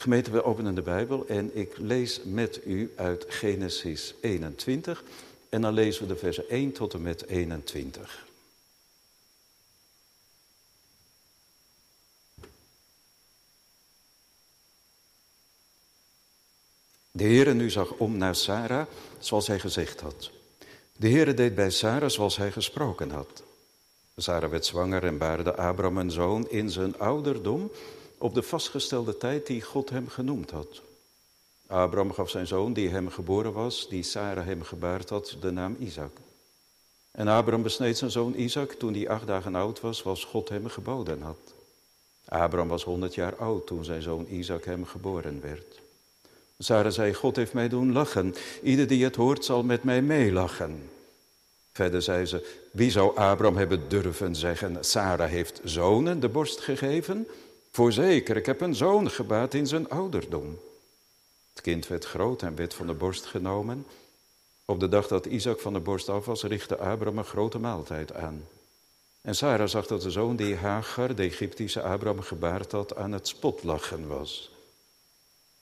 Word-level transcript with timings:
Gemeente, 0.00 0.30
we 0.30 0.44
openen 0.44 0.74
de 0.74 0.82
Bijbel 0.82 1.26
en 1.26 1.56
ik 1.56 1.78
lees 1.78 2.20
met 2.24 2.60
u 2.66 2.92
uit 2.96 3.24
Genesis 3.28 4.14
21. 4.20 5.04
En 5.48 5.60
dan 5.60 5.72
lezen 5.72 6.02
we 6.02 6.08
de 6.08 6.16
versen 6.16 6.48
1 6.48 6.72
tot 6.72 6.94
en 6.94 7.02
met 7.02 7.26
21. 7.26 8.26
De 17.10 17.24
Heere 17.24 17.54
nu 17.54 17.70
zag 17.70 17.92
om 17.92 18.16
naar 18.16 18.34
Sarah, 18.34 18.86
zoals 19.18 19.46
hij 19.46 19.58
gezegd 19.58 20.00
had. 20.00 20.30
De 20.96 21.08
Heere 21.08 21.34
deed 21.34 21.54
bij 21.54 21.70
Sarah 21.70 22.10
zoals 22.10 22.36
hij 22.36 22.52
gesproken 22.52 23.10
had. 23.10 23.42
Sarah 24.16 24.50
werd 24.50 24.66
zwanger 24.66 25.04
en 25.04 25.18
baarde 25.18 25.56
Abram 25.56 25.98
een 25.98 26.10
zoon 26.10 26.50
in 26.50 26.70
zijn 26.70 26.98
ouderdom 26.98 27.70
op 28.18 28.34
de 28.34 28.42
vastgestelde 28.42 29.16
tijd 29.16 29.46
die 29.46 29.62
God 29.62 29.90
hem 29.90 30.08
genoemd 30.08 30.50
had. 30.50 30.82
Abraham 31.66 32.12
gaf 32.12 32.30
zijn 32.30 32.46
zoon, 32.46 32.72
die 32.72 32.88
hem 32.88 33.08
geboren 33.08 33.52
was, 33.52 33.88
die 33.88 34.02
Sarah 34.02 34.44
hem 34.44 34.62
gebaard 34.62 35.08
had, 35.08 35.36
de 35.40 35.50
naam 35.50 35.76
Isaac. 35.78 36.10
En 37.10 37.28
Abraham 37.28 37.62
besneed 37.62 37.98
zijn 37.98 38.10
zoon 38.10 38.34
Isaac 38.36 38.72
toen 38.72 38.94
hij 38.94 39.08
acht 39.08 39.26
dagen 39.26 39.54
oud 39.54 39.80
was, 39.80 40.02
was 40.02 40.24
God 40.24 40.48
hem 40.48 40.66
geboden 40.66 41.22
had. 41.22 41.54
Abraham 42.24 42.68
was 42.68 42.84
honderd 42.84 43.14
jaar 43.14 43.36
oud 43.36 43.66
toen 43.66 43.84
zijn 43.84 44.02
zoon 44.02 44.26
Isaac 44.30 44.64
hem 44.64 44.84
geboren 44.84 45.40
werd. 45.40 45.80
Sarah 46.58 46.92
zei, 46.92 47.14
God 47.14 47.36
heeft 47.36 47.52
mij 47.52 47.68
doen 47.68 47.92
lachen. 47.92 48.34
Ieder 48.62 48.86
die 48.86 49.04
het 49.04 49.16
hoort 49.16 49.44
zal 49.44 49.62
met 49.62 49.84
mij 49.84 50.02
meelachen. 50.02 50.90
Verder 51.72 52.02
zei 52.02 52.26
ze, 52.26 52.46
wie 52.72 52.90
zou 52.90 53.16
Abraham 53.16 53.56
hebben 53.56 53.88
durven 53.88 54.36
zeggen, 54.36 54.76
Sarah 54.84 55.30
heeft 55.30 55.60
zonen 55.64 56.20
de 56.20 56.28
borst 56.28 56.60
gegeven? 56.60 57.26
Voorzeker, 57.78 58.36
ik 58.36 58.46
heb 58.46 58.60
een 58.60 58.74
zoon 58.74 59.10
gebaat 59.10 59.54
in 59.54 59.66
zijn 59.66 59.88
ouderdom. 59.88 60.58
Het 61.52 61.60
kind 61.62 61.86
werd 61.86 62.04
groot 62.04 62.42
en 62.42 62.54
werd 62.54 62.74
van 62.74 62.86
de 62.86 62.92
borst 62.92 63.26
genomen. 63.26 63.86
Op 64.64 64.80
de 64.80 64.88
dag 64.88 65.06
dat 65.06 65.26
Isaac 65.26 65.60
van 65.60 65.72
de 65.72 65.80
borst 65.80 66.08
af 66.08 66.24
was, 66.24 66.42
richtte 66.42 66.76
Abraham 66.76 67.18
een 67.18 67.24
grote 67.24 67.58
maaltijd 67.58 68.14
aan. 68.14 68.44
En 69.20 69.34
Sarah 69.34 69.68
zag 69.68 69.86
dat 69.86 70.02
de 70.02 70.10
zoon 70.10 70.36
die 70.36 70.56
Hagar, 70.56 71.14
de 71.14 71.22
Egyptische 71.22 71.82
Abraham, 71.82 72.20
gebaard 72.20 72.72
had, 72.72 72.96
aan 72.96 73.12
het 73.12 73.28
spotlachen 73.28 74.08
was. 74.08 74.52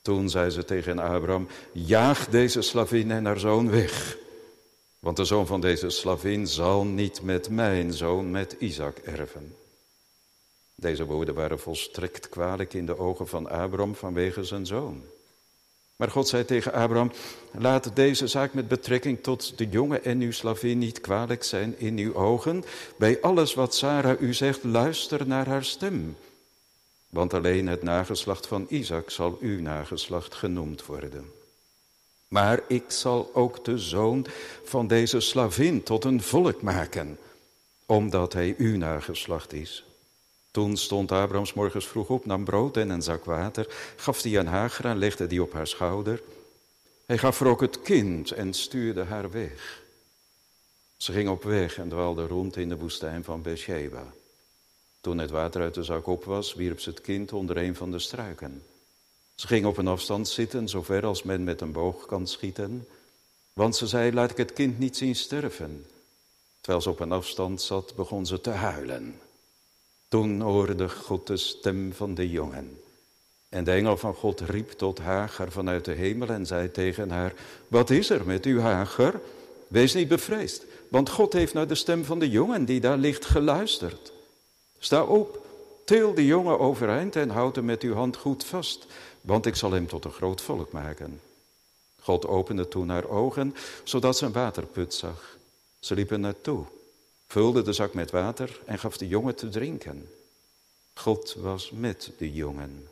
Toen 0.03 0.31
zei 0.31 0.51
ze 0.51 0.65
tegen 0.65 0.99
Abraham, 0.99 1.49
jaag 1.73 2.29
deze 2.29 2.63
slavin 2.63 3.11
en 3.11 3.25
haar 3.25 3.39
zoon 3.39 3.71
weg. 3.71 4.17
Want 4.99 5.17
de 5.17 5.25
zoon 5.25 5.47
van 5.47 5.61
deze 5.61 5.91
slavin 5.91 6.47
zal 6.47 6.85
niet 6.85 7.23
met 7.23 7.49
mijn 7.49 7.93
zoon, 7.93 8.31
met 8.31 8.57
Isaac, 8.59 8.99
erven. 8.99 9.57
Deze 10.77 11.05
woorden 11.05 11.35
waren 11.35 11.59
volstrekt 11.59 12.29
kwalijk 12.29 12.75
in 12.75 12.87
de 12.87 12.99
ogen 12.99 13.29
van 13.29 13.49
Abraham 13.49 13.95
vanwege 13.95 14.45
zijn 14.45 14.67
zoon. 14.67 15.05
Maar 15.97 16.11
God 16.11 16.29
zei 16.29 16.45
tegen 16.45 16.73
Abraham, 16.73 17.13
laat 17.53 17.97
deze 17.97 18.27
zaak 18.27 18.55
met 18.55 18.69
betrekking 18.69 19.23
tot 19.23 19.59
de 19.59 19.69
jongen 19.69 20.05
en 20.05 20.21
uw 20.21 20.33
slavin 20.33 20.79
niet 20.79 21.01
kwalijk 21.01 21.45
zijn 21.45 21.79
in 21.79 21.99
uw 21.99 22.15
ogen. 22.15 22.65
Bij 22.97 23.21
alles 23.21 23.55
wat 23.55 23.75
Sarah 23.75 24.21
u 24.21 24.35
zegt, 24.35 24.65
luister 24.65 25.27
naar 25.27 25.47
haar 25.47 25.65
stem. 25.65 26.17
Want 27.09 27.35
alleen 27.35 27.67
het 27.67 27.83
nageslacht 27.83 28.47
van 28.47 28.67
Isaac 28.69 29.11
zal 29.11 29.39
uw 29.41 29.61
nageslacht 29.61 30.35
genoemd 30.35 30.87
worden. 30.87 31.33
Maar 32.29 32.63
ik 32.69 32.85
zal 32.87 33.31
ook 33.35 33.65
de 33.65 33.79
zoon 33.79 34.27
van 34.65 34.87
deze 34.87 35.21
slavin 35.21 35.83
tot 35.83 36.05
een 36.05 36.23
volk 36.23 36.63
maken, 36.63 37.19
omdat 37.87 38.33
hij 38.33 38.55
uw 38.59 38.77
nageslacht 38.77 39.53
is. 39.53 39.85
Toen 40.57 40.77
stond 40.77 41.13
Abrahams 41.13 41.53
morgens 41.53 41.87
vroeg 41.87 42.09
op, 42.09 42.27
nam 42.27 42.45
brood 42.45 42.77
en 42.77 42.91
een 42.91 43.03
zak 43.03 43.25
water, 43.25 43.67
gaf 43.97 44.23
die 44.23 44.39
aan 44.39 44.47
Hagar 44.47 44.91
en 44.91 44.99
legde 44.99 45.27
die 45.27 45.43
op 45.43 45.53
haar 45.53 45.67
schouder. 45.67 46.23
Hij 47.07 47.19
gaf 47.19 47.41
er 47.41 47.47
ook 47.47 47.61
het 47.61 47.83
kind 47.83 48.31
en 48.31 48.55
stuurde 48.55 49.05
haar 49.05 49.31
weg. 49.31 49.83
Ze 50.97 51.13
ging 51.13 51.29
op 51.29 51.43
weg 51.43 51.79
en 51.79 51.89
dwaalde 51.89 52.27
rond 52.27 52.57
in 52.57 52.69
de 52.69 52.77
woestijn 52.77 53.25
van 53.25 53.43
Beersheba. 53.43 54.15
Toen 55.01 55.19
het 55.19 55.31
water 55.31 55.61
uit 55.63 55.75
de 55.75 55.83
zak 55.83 56.07
op 56.07 56.25
was, 56.25 56.55
wierp 56.55 56.81
ze 56.81 56.91
het 56.91 57.01
kind 57.01 57.33
onder 57.33 57.57
een 57.57 57.77
van 57.77 57.91
de 57.91 57.99
struiken. 57.99 58.63
Ze 59.35 59.47
ging 59.47 59.67
op 59.67 59.77
een 59.77 59.89
afstand 59.89 60.29
zitten, 60.29 60.69
zover 60.69 61.07
als 61.07 61.23
men 61.23 61.45
met 61.45 61.61
een 61.61 61.73
boog 61.73 62.07
kan 62.07 62.27
schieten, 62.27 62.89
want 63.53 63.77
ze 63.77 63.87
zei, 63.87 64.13
laat 64.13 64.31
ik 64.31 64.37
het 64.37 64.53
kind 64.53 64.79
niet 64.79 64.97
zien 64.97 65.15
sterven. 65.15 65.87
Terwijl 66.61 66.83
ze 66.83 66.91
op 66.91 67.01
een 67.01 67.13
afstand 67.13 67.63
zat, 67.63 67.95
begon 67.95 68.27
ze 68.27 68.41
te 68.41 68.51
huilen. 68.51 69.21
Toen 70.09 70.41
hoorde 70.41 70.89
God 70.89 71.27
de 71.27 71.37
stem 71.37 71.93
van 71.93 72.15
de 72.15 72.31
jongen. 72.31 72.81
En 73.49 73.65
de 73.65 73.71
engel 73.71 73.97
van 73.97 74.15
God 74.15 74.41
riep 74.41 74.71
tot 74.71 74.99
Hagar 74.99 75.51
vanuit 75.51 75.85
de 75.85 75.93
hemel 75.93 76.29
en 76.29 76.47
zei 76.47 76.71
tegen 76.71 77.11
haar, 77.11 77.35
wat 77.69 77.91
is 77.91 78.11
er 78.11 78.27
met 78.27 78.47
u 78.47 78.61
Hagar? 78.61 79.21
Wees 79.69 79.95
niet 79.95 80.09
bevreesd, 80.09 80.65
want 80.89 81.11
God 81.11 81.33
heeft 81.33 81.55
naar 81.55 81.67
de 81.67 81.75
stem 81.75 82.05
van 82.05 82.19
de 82.19 82.31
jongen 82.31 82.65
die 82.65 82.81
daar 82.81 82.97
ligt 82.97 83.25
geluisterd. 83.25 84.13
Sta 84.79 85.05
op, 85.05 85.47
til 85.85 86.15
de 86.15 86.27
jongen 86.27 86.59
overeind 86.59 87.17
en 87.17 87.31
houd 87.31 87.57
hem 87.57 87.65
met 87.65 87.83
uw 87.83 87.95
hand 87.95 88.17
goed 88.17 88.45
vast, 88.45 88.87
want 89.21 89.47
ik 89.47 89.55
zal 89.55 89.73
hem 89.73 89.87
tot 89.87 90.05
een 90.05 90.11
groot 90.11 90.41
volk 90.41 90.73
maken. 90.73 91.21
God 92.01 92.27
opende 92.27 92.69
toen 92.69 92.89
haar 92.89 93.09
ogen, 93.09 93.55
zodat 93.85 94.17
ze 94.17 94.25
een 94.25 94.33
waterput 94.33 94.95
zag. 94.95 95.37
Ze 95.79 95.95
liepen 95.95 96.21
naartoe 96.21 96.65
vulde 97.27 97.63
de 97.63 97.73
zak 97.73 97.95
met 97.95 98.11
water 98.11 98.61
en 98.65 98.79
gaf 98.79 98.97
de 98.97 99.09
jongen 99.09 99.35
te 99.35 99.49
drinken. 99.49 100.09
God 100.95 101.35
was 101.35 101.71
met 101.71 102.11
de 102.19 102.33
jongen 102.33 102.89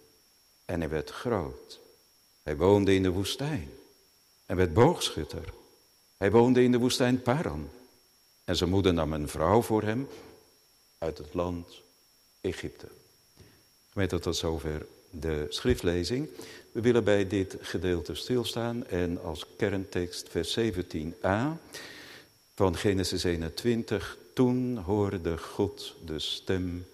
en 0.65 0.81
hij 0.81 0.89
werd 0.89 1.11
groot. 1.11 1.81
Hij 2.43 2.57
woonde 2.57 2.95
in 2.95 3.03
de 3.03 3.11
woestijn 3.11 3.71
en 4.47 4.57
werd 4.57 4.75
boogschutter. 4.75 5.53
Hij 6.17 6.31
woonde 6.31 6.63
in 6.63 6.73
de 6.73 6.79
woestijn 6.79 7.23
Paran. 7.23 7.71
En 8.45 8.57
zijn 8.57 8.71
moeder 8.71 8.95
nam 8.95 9.13
een 9.13 9.29
vrouw 9.29 9.63
voor 9.63 9.83
hem 9.83 10.09
uit 10.99 11.19
het 11.19 11.35
land 11.35 11.83
Egypte. 12.41 12.87
Gemeente, 13.91 14.19
tot 14.19 14.37
zover 14.37 14.87
de 15.11 15.47
schriftlezing. 15.49 16.29
We 16.73 16.81
willen 16.81 17.05
bij 17.05 17.27
dit 17.27 17.57
gedeelte 17.61 18.15
stilstaan 18.15 18.87
en 18.87 19.23
als 19.23 19.47
kerntekst 19.57 20.29
vers 20.29 20.59
17a 20.59 21.39
van 22.55 22.77
Genesis 22.77 23.25
21 23.25 24.19
toen 24.35 24.77
hoorde 24.77 25.39
God 25.39 25.95
de 26.05 26.19
stem 26.19 26.87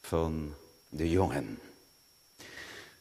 van 0.00 0.54
de 0.88 1.10
jongen. 1.10 1.58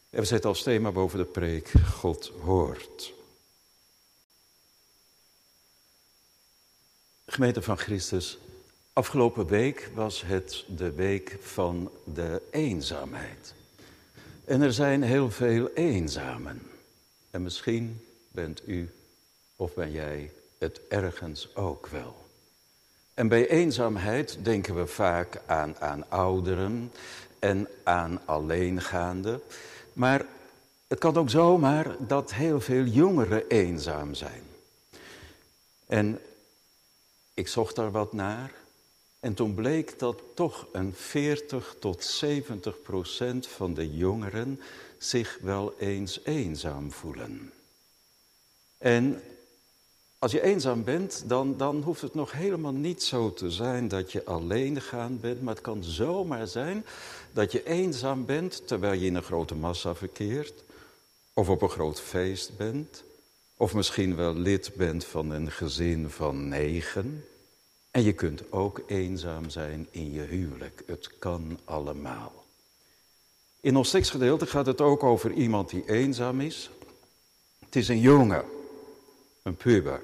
En 0.10 0.20
we 0.20 0.26
zetten 0.26 0.50
als 0.50 0.64
thema 0.64 0.92
boven 0.92 1.18
de 1.18 1.26
preek, 1.26 1.70
God 1.70 2.32
hoort. 2.42 3.14
Gemeente 7.26 7.62
van 7.62 7.78
Christus, 7.78 8.38
afgelopen 8.94 9.48
week 9.48 9.90
was 9.94 10.22
het 10.22 10.66
de 10.68 10.92
week 10.92 11.38
van 11.42 11.92
de 12.04 12.42
eenzaamheid. 12.52 13.54
En 14.46 14.62
er 14.62 14.74
zijn 14.74 15.02
heel 15.04 15.32
veel 15.32 15.70
eenzamen. 15.74 16.62
En 17.30 17.44
misschien 17.44 18.06
bent 18.32 18.68
u 18.68 18.90
of 19.56 19.74
ben 19.74 19.92
jij 19.92 20.32
het 20.58 20.82
ergens 20.88 21.56
ook 21.56 21.88
wel. 21.88 22.29
En 23.20 23.28
bij 23.28 23.48
eenzaamheid 23.48 24.38
denken 24.42 24.76
we 24.76 24.88
vaak 24.88 25.42
aan, 25.46 25.80
aan 25.80 26.10
ouderen 26.10 26.92
en 27.40 27.68
aan 27.84 28.20
alleengaanden. 28.26 29.42
Maar 29.94 30.26
het 30.88 31.00
kan 31.00 31.16
ook 31.16 31.30
zomaar 31.30 31.96
dat 32.00 32.34
heel 32.34 32.62
veel 32.62 32.84
jongeren 32.84 33.48
eenzaam 33.48 34.14
zijn. 34.14 34.44
En 35.88 36.20
ik 37.34 37.48
zocht 37.48 37.76
daar 37.76 37.92
wat 37.92 38.14
naar. 38.14 38.52
En 39.20 39.34
toen 39.34 39.54
bleek 39.54 40.00
dat 40.00 40.22
toch 40.34 40.68
een 40.72 40.94
40 40.96 41.76
tot 41.80 42.04
70 42.04 42.82
procent 42.82 43.48
van 43.48 43.74
de 43.74 43.96
jongeren 43.96 44.62
zich 44.98 45.38
wel 45.42 45.74
eens 45.80 46.20
eenzaam 46.24 46.92
voelen. 46.92 47.52
En 48.78 49.22
als 50.20 50.32
je 50.32 50.42
eenzaam 50.42 50.84
bent, 50.84 51.24
dan, 51.26 51.58
dan 51.58 51.82
hoeft 51.82 52.02
het 52.02 52.14
nog 52.14 52.32
helemaal 52.32 52.72
niet 52.72 53.04
zo 53.04 53.34
te 53.34 53.52
zijn 53.52 53.88
dat 53.88 54.12
je 54.12 54.26
alleen 54.26 54.82
gaan 54.82 55.20
bent. 55.20 55.42
Maar 55.42 55.54
het 55.54 55.64
kan 55.64 55.84
zomaar 55.84 56.48
zijn 56.48 56.86
dat 57.32 57.52
je 57.52 57.66
eenzaam 57.66 58.26
bent 58.26 58.68
terwijl 58.68 59.00
je 59.00 59.06
in 59.06 59.16
een 59.16 59.24
grote 59.24 59.56
massa 59.56 59.96
verkeert. 59.96 60.64
Of 61.34 61.50
op 61.50 61.62
een 61.62 61.70
groot 61.70 62.02
feest 62.02 62.58
bent. 62.58 63.04
Of 63.58 63.74
misschien 63.74 64.16
wel 64.16 64.34
lid 64.34 64.72
bent 64.76 65.06
van 65.06 65.32
een 65.32 65.52
gezin 65.52 66.10
van 66.10 66.48
negen. 66.48 67.26
En 67.92 68.04
je 68.04 68.14
kunt 68.14 68.52
ook 68.52 68.82
eenzaam 68.88 69.50
zijn 69.50 69.88
in 69.92 70.12
je 70.12 70.22
huwelijk. 70.22 70.84
Het 70.86 71.18
kan 71.20 71.60
allemaal. 71.66 72.46
In 73.60 73.76
ons 73.76 73.90
tekstgedeelte 73.90 74.46
gaat 74.46 74.66
het 74.66 74.82
ook 74.82 75.04
over 75.04 75.32
iemand 75.32 75.70
die 75.70 75.84
eenzaam 75.90 76.42
is. 76.42 76.70
Het 77.60 77.76
is 77.76 77.88
een 77.88 78.00
jongen 78.00 78.46
een 79.50 79.56
puber. 79.56 80.02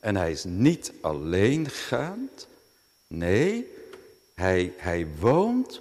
En 0.00 0.16
hij 0.16 0.30
is 0.30 0.44
niet 0.44 0.92
alleengaand. 1.00 2.46
Nee, 3.06 3.66
hij, 4.34 4.72
hij 4.76 5.06
woont 5.18 5.80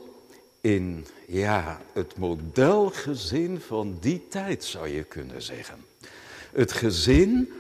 in 0.62 1.06
ja, 1.27 1.81
het 1.94 2.18
modelgezin 2.18 3.62
van 3.62 3.97
die 4.00 4.27
tijd, 4.27 4.63
zou 4.63 4.88
je 4.88 5.03
kunnen 5.03 5.41
zeggen. 5.41 5.85
Het 6.51 6.71
gezin 6.71 7.51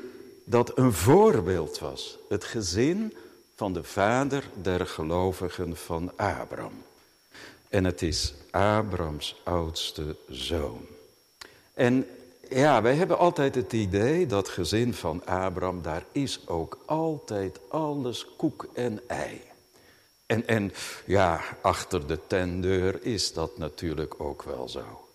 dat 0.43 0.77
een 0.77 0.93
voorbeeld 0.93 1.79
was. 1.79 2.17
Het 2.29 2.43
gezin 2.43 3.13
van 3.55 3.73
de 3.73 3.83
vader 3.83 4.43
der 4.61 4.87
gelovigen 4.87 5.77
van 5.77 6.11
Abraham. 6.17 6.83
En 7.69 7.83
het 7.83 8.01
is 8.01 8.33
Abrahams 8.51 9.41
oudste 9.43 10.15
zoon. 10.29 10.85
En 11.73 12.05
ja, 12.51 12.81
wij 12.81 12.95
hebben 12.95 13.17
altijd 13.17 13.55
het 13.55 13.73
idee 13.73 14.25
dat 14.25 14.49
gezin 14.49 14.93
van 14.93 15.25
Abraham, 15.25 15.81
daar 15.81 16.05
is 16.11 16.47
ook 16.47 16.77
altijd 16.85 17.59
alles 17.67 18.27
koek 18.37 18.67
en 18.73 19.01
ei. 19.07 19.41
En, 20.25 20.47
en 20.47 20.71
ja, 21.05 21.41
achter 21.61 22.07
de 22.07 22.19
tendeur 22.27 23.03
is 23.05 23.33
dat 23.33 23.57
natuurlijk 23.57 24.13
ook 24.17 24.43
wel 24.43 24.69
zo. 24.69 25.07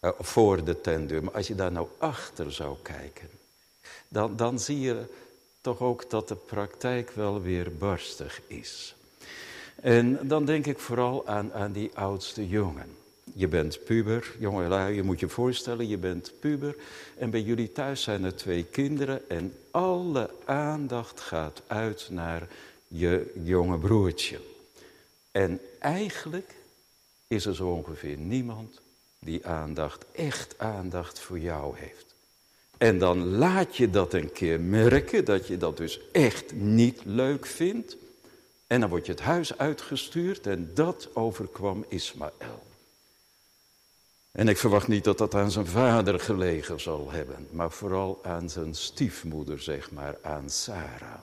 Uh, 0.00 0.10
voor 0.18 0.64
de 0.64 0.80
tendeur, 0.80 1.24
maar 1.24 1.34
als 1.34 1.46
je 1.46 1.54
daar 1.54 1.72
nou 1.72 1.88
achter 1.98 2.52
zou 2.52 2.76
kijken, 2.82 3.28
dan, 4.08 4.36
dan 4.36 4.58
zie 4.58 4.80
je 4.80 5.04
toch 5.60 5.80
ook 5.80 6.10
dat 6.10 6.28
de 6.28 6.36
praktijk 6.36 7.10
wel 7.10 7.40
weer 7.40 7.76
barstig 7.76 8.40
is. 8.46 8.94
En 9.80 10.28
dan 10.28 10.44
denk 10.44 10.66
ik 10.66 10.78
vooral 10.78 11.26
aan, 11.26 11.52
aan 11.52 11.72
die 11.72 11.90
oudste 11.94 12.48
jongen. 12.48 12.96
Je 13.38 13.48
bent 13.48 13.84
puber, 13.84 14.34
jongelui, 14.38 14.94
je 14.94 15.02
moet 15.02 15.20
je 15.20 15.28
voorstellen, 15.28 15.88
je 15.88 15.98
bent 15.98 16.32
puber. 16.40 16.76
En 17.18 17.30
bij 17.30 17.42
jullie 17.42 17.72
thuis 17.72 18.02
zijn 18.02 18.24
er 18.24 18.36
twee 18.36 18.64
kinderen 18.64 19.30
en 19.30 19.54
alle 19.70 20.30
aandacht 20.44 21.20
gaat 21.20 21.62
uit 21.66 22.08
naar 22.10 22.48
je 22.88 23.32
jonge 23.42 23.78
broertje. 23.78 24.40
En 25.32 25.60
eigenlijk 25.78 26.54
is 27.26 27.46
er 27.46 27.54
zo 27.54 27.68
ongeveer 27.68 28.16
niemand 28.16 28.80
die 29.18 29.46
aandacht, 29.46 30.04
echt 30.12 30.54
aandacht 30.58 31.18
voor 31.18 31.38
jou 31.38 31.78
heeft. 31.78 32.14
En 32.78 32.98
dan 32.98 33.26
laat 33.26 33.76
je 33.76 33.90
dat 33.90 34.12
een 34.12 34.32
keer 34.32 34.60
merken, 34.60 35.24
dat 35.24 35.46
je 35.46 35.56
dat 35.56 35.76
dus 35.76 36.00
echt 36.12 36.52
niet 36.54 37.00
leuk 37.04 37.46
vindt. 37.46 37.96
En 38.66 38.80
dan 38.80 38.88
word 38.88 39.06
je 39.06 39.12
het 39.12 39.20
huis 39.20 39.58
uitgestuurd 39.58 40.46
en 40.46 40.70
dat 40.74 41.08
overkwam 41.14 41.84
Ismaël. 41.88 42.66
En 44.36 44.48
ik 44.48 44.58
verwacht 44.58 44.88
niet 44.88 45.04
dat 45.04 45.18
dat 45.18 45.34
aan 45.34 45.50
zijn 45.50 45.66
vader 45.66 46.20
gelegen 46.20 46.80
zal 46.80 47.10
hebben, 47.10 47.46
maar 47.50 47.70
vooral 47.70 48.18
aan 48.22 48.50
zijn 48.50 48.74
stiefmoeder, 48.74 49.60
zeg 49.60 49.90
maar, 49.90 50.16
aan 50.22 50.50
Sarah. 50.50 51.18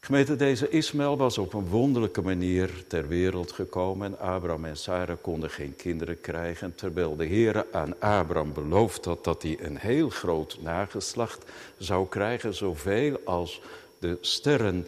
Gemeente, 0.00 0.36
deze 0.36 0.68
Ismaël 0.68 1.16
was 1.16 1.38
op 1.38 1.54
een 1.54 1.68
wonderlijke 1.68 2.22
manier 2.22 2.84
ter 2.86 3.08
wereld 3.08 3.52
gekomen 3.52 4.06
en 4.06 4.18
Abraham 4.18 4.64
en 4.64 4.76
Sarah 4.76 5.16
konden 5.20 5.50
geen 5.50 5.76
kinderen 5.76 6.20
krijgen, 6.20 6.74
terwijl 6.74 7.16
de 7.16 7.24
Heer 7.24 7.66
aan 7.72 8.00
Abraham 8.00 8.52
beloofd 8.52 9.04
had 9.04 9.24
dat 9.24 9.42
hij 9.42 9.58
een 9.60 9.76
heel 9.76 10.08
groot 10.08 10.58
nageslacht 10.60 11.44
zou 11.78 12.08
krijgen, 12.08 12.54
zoveel 12.54 13.20
als 13.24 13.60
de 13.98 14.18
sterren 14.20 14.86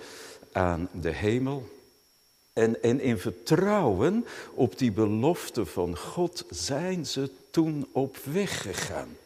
aan 0.53 0.89
de 0.93 1.11
hemel. 1.11 1.69
En, 2.53 3.01
in 3.01 3.19
vertrouwen 3.19 4.27
op 4.55 4.79
die 4.79 4.93
belofte 4.93 5.67
van 5.67 5.97
God 5.97 6.45
zijn 6.51 7.07
ze 7.07 7.31
toen 7.51 7.87
op 7.93 8.17
weg 8.17 8.63
gegaan. 8.63 9.17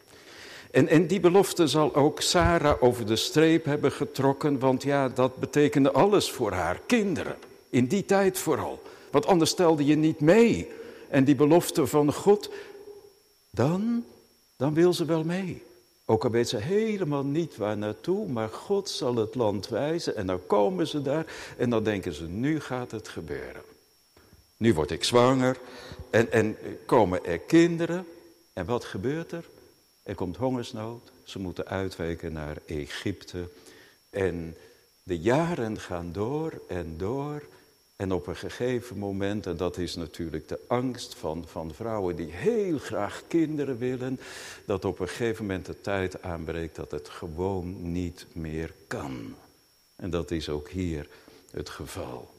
En, 0.71 0.87
en 0.87 1.07
die 1.07 1.19
belofte 1.19 1.67
zal 1.67 1.95
ook 1.95 2.21
Sarah 2.21 2.83
over 2.83 3.05
de 3.05 3.15
streep 3.15 3.65
hebben 3.65 3.91
getrokken, 3.91 4.59
want 4.59 4.83
ja, 4.83 5.09
dat 5.09 5.35
betekende 5.35 5.91
alles 5.91 6.31
voor 6.31 6.51
haar 6.51 6.79
kinderen. 6.85 7.35
In 7.69 7.85
die 7.85 8.05
tijd 8.05 8.37
vooral. 8.37 8.81
Want 9.11 9.25
anders 9.25 9.49
stelde 9.49 9.85
je 9.85 9.95
niet 9.95 10.19
mee. 10.19 10.71
En 11.09 11.23
die 11.23 11.35
belofte 11.35 11.87
van 11.87 12.13
God, 12.13 12.49
dan, 13.49 14.05
dan 14.55 14.73
wil 14.73 14.93
ze 14.93 15.05
wel 15.05 15.23
mee. 15.23 15.63
Ook 16.09 16.23
al 16.23 16.29
weet 16.29 16.49
ze 16.49 16.57
helemaal 16.57 17.23
niet 17.23 17.57
waar 17.57 17.77
naartoe, 17.77 18.27
maar 18.27 18.49
God 18.49 18.89
zal 18.89 19.15
het 19.15 19.35
land 19.35 19.67
wijzen 19.67 20.15
en 20.15 20.27
dan 20.27 20.45
komen 20.45 20.87
ze 20.87 21.01
daar 21.01 21.25
en 21.57 21.69
dan 21.69 21.83
denken 21.83 22.13
ze, 22.13 22.27
nu 22.27 22.59
gaat 22.59 22.91
het 22.91 23.07
gebeuren. 23.07 23.61
Nu 24.57 24.73
word 24.73 24.91
ik 24.91 25.03
zwanger 25.03 25.59
en, 26.09 26.31
en 26.31 26.57
komen 26.85 27.25
er 27.25 27.39
kinderen 27.39 28.05
en 28.53 28.65
wat 28.65 28.85
gebeurt 28.85 29.31
er? 29.31 29.45
Er 30.03 30.15
komt 30.15 30.37
hongersnood, 30.37 31.11
ze 31.23 31.39
moeten 31.39 31.67
uitwijken 31.67 32.33
naar 32.33 32.57
Egypte 32.65 33.49
en 34.09 34.55
de 35.03 35.19
jaren 35.19 35.79
gaan 35.79 36.11
door 36.11 36.61
en 36.67 36.97
door 36.97 37.43
en 37.97 38.11
op 38.11 38.27
een 38.27 38.35
gegeven 38.35 38.97
moment, 38.97 39.45
en 39.45 39.57
dat 39.57 39.77
is 39.77 39.95
natuurlijk 39.95 40.47
de 40.47 40.59
angst 40.67 41.15
van, 41.15 41.43
van 41.47 41.73
vrouwen 41.73 42.15
die 42.15 42.31
heel 42.31 42.77
graag 42.77 43.23
kinderen 43.27 43.77
willen, 43.77 44.19
dat 44.65 44.85
op 44.85 44.99
een 44.99 45.07
gegeven 45.07 45.45
moment 45.45 45.65
de 45.65 45.81
tijd 45.81 46.21
aanbreekt 46.21 46.75
dat 46.75 46.91
het 46.91 47.09
gewoon 47.09 47.91
niet 47.91 48.25
meer 48.31 48.73
kan. 48.87 49.35
En 49.95 50.09
dat 50.09 50.31
is 50.31 50.49
ook 50.49 50.69
hier 50.69 51.09
het 51.51 51.69
geval. 51.69 52.33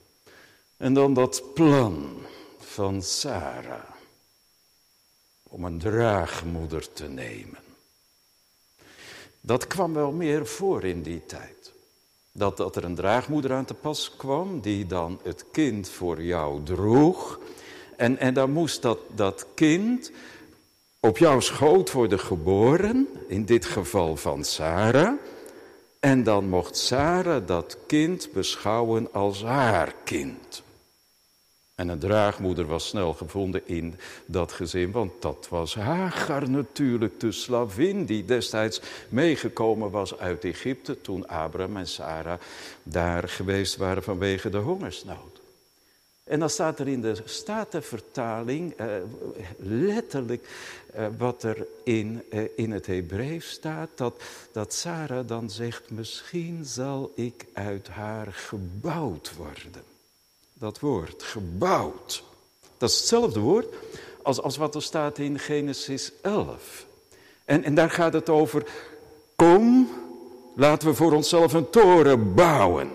En 0.76 0.94
dan 0.94 1.14
dat 1.14 1.54
plan 1.54 2.22
van 2.58 3.02
Sarah 3.02 3.90
om 5.42 5.64
een 5.64 5.78
draagmoeder 5.78 6.92
te 6.92 7.08
nemen. 7.08 7.58
Dat 9.40 9.66
kwam 9.66 9.94
wel 9.94 10.12
meer 10.12 10.46
voor 10.46 10.84
in 10.84 11.02
die 11.02 11.26
tijd. 11.26 11.57
Dat, 12.38 12.56
dat 12.56 12.76
er 12.76 12.84
een 12.84 12.94
draagmoeder 12.94 13.52
aan 13.52 13.64
te 13.64 13.74
pas 13.74 14.12
kwam, 14.16 14.60
die 14.60 14.86
dan 14.86 15.20
het 15.22 15.44
kind 15.50 15.88
voor 15.88 16.22
jou 16.22 16.62
droeg. 16.62 17.40
En, 17.96 18.18
en 18.18 18.34
dan 18.34 18.50
moest 18.50 18.82
dat, 18.82 18.98
dat 19.14 19.46
kind 19.54 20.10
op 21.00 21.18
jouw 21.18 21.40
schoot 21.40 21.92
worden 21.92 22.20
geboren, 22.20 23.08
in 23.28 23.44
dit 23.44 23.64
geval 23.64 24.16
van 24.16 24.44
Sarah. 24.44 25.12
En 26.00 26.22
dan 26.22 26.48
mocht 26.48 26.76
Sarah 26.76 27.46
dat 27.46 27.76
kind 27.86 28.28
beschouwen 28.32 29.12
als 29.12 29.42
haar 29.42 29.94
kind. 30.04 30.62
En 31.78 31.88
een 31.88 31.98
draagmoeder 31.98 32.66
was 32.66 32.88
snel 32.88 33.14
gevonden 33.14 33.62
in 33.64 33.94
dat 34.26 34.52
gezin, 34.52 34.90
want 34.90 35.12
dat 35.22 35.46
was 35.50 35.74
Hagar 35.74 36.50
natuurlijk, 36.50 37.20
de 37.20 37.32
slavin 37.32 38.04
die 38.04 38.24
destijds 38.24 38.80
meegekomen 39.08 39.90
was 39.90 40.18
uit 40.18 40.44
Egypte 40.44 41.00
toen 41.00 41.28
Abraham 41.28 41.76
en 41.76 41.86
Sarah 41.86 42.40
daar 42.82 43.28
geweest 43.28 43.76
waren 43.76 44.02
vanwege 44.02 44.50
de 44.50 44.58
hongersnood. 44.58 45.40
En 46.24 46.38
dan 46.38 46.50
staat 46.50 46.78
er 46.78 46.88
in 46.88 47.00
de 47.00 47.22
Statenvertaling 47.24 48.72
eh, 48.72 48.86
letterlijk 49.58 50.48
eh, 50.92 51.06
wat 51.18 51.42
er 51.42 51.66
in, 51.84 52.22
eh, 52.30 52.42
in 52.56 52.72
het 52.72 52.86
Hebreeuws 52.86 53.50
staat, 53.50 53.90
dat, 53.94 54.22
dat 54.52 54.72
Sarah 54.72 55.28
dan 55.28 55.50
zegt, 55.50 55.90
misschien 55.90 56.64
zal 56.64 57.12
ik 57.14 57.46
uit 57.52 57.88
haar 57.88 58.32
gebouwd 58.32 59.36
worden 59.36 59.97
dat 60.58 60.80
woord, 60.80 61.22
gebouwd. 61.22 62.24
Dat 62.78 62.90
is 62.90 62.96
hetzelfde 62.96 63.40
woord 63.40 63.74
als, 64.22 64.40
als 64.40 64.56
wat 64.56 64.74
er 64.74 64.82
staat 64.82 65.18
in 65.18 65.38
Genesis 65.38 66.12
11. 66.22 66.86
En, 67.44 67.64
en 67.64 67.74
daar 67.74 67.90
gaat 67.90 68.12
het 68.12 68.28
over, 68.28 68.66
kom, 69.36 69.88
laten 70.56 70.88
we 70.88 70.94
voor 70.94 71.12
onszelf 71.12 71.52
een 71.52 71.70
toren 71.70 72.34
bouwen. 72.34 72.90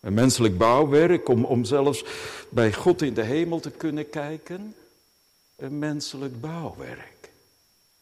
Een 0.00 0.14
menselijk 0.14 0.58
bouwwerk 0.58 1.28
om, 1.28 1.44
om 1.44 1.64
zelfs 1.64 2.04
bij 2.48 2.72
God 2.72 3.02
in 3.02 3.14
de 3.14 3.22
hemel 3.22 3.60
te 3.60 3.70
kunnen 3.70 4.10
kijken. 4.10 4.74
Een 5.56 5.78
menselijk 5.78 6.40
bouwwerk. 6.40 7.30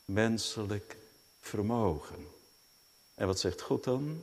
Menselijk 0.04 0.97
vermogen. 1.40 2.26
En 3.14 3.26
wat 3.26 3.40
zegt 3.40 3.61
God 3.61 3.85
dan? 3.85 4.23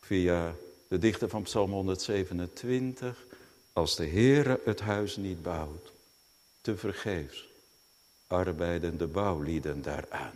Via 0.00 0.54
de 0.94 1.00
dichter 1.00 1.28
van 1.28 1.42
Psalm 1.42 1.70
127, 1.70 3.26
als 3.72 3.96
de 3.96 4.06
Heere 4.06 4.60
het 4.64 4.80
huis 4.80 5.16
niet 5.16 5.42
bouwt, 5.42 5.92
te 6.60 6.76
vergeefs 6.76 7.48
arbeiden 8.26 8.98
de 8.98 9.06
bouwlieden 9.06 9.82
daaraan. 9.82 10.32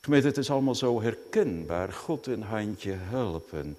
Gemeente, 0.00 0.26
het 0.26 0.36
is 0.36 0.50
allemaal 0.50 0.74
zo 0.74 1.02
herkenbaar. 1.02 1.92
God 1.92 2.26
een 2.26 2.42
handje 2.42 2.92
helpen. 2.92 3.78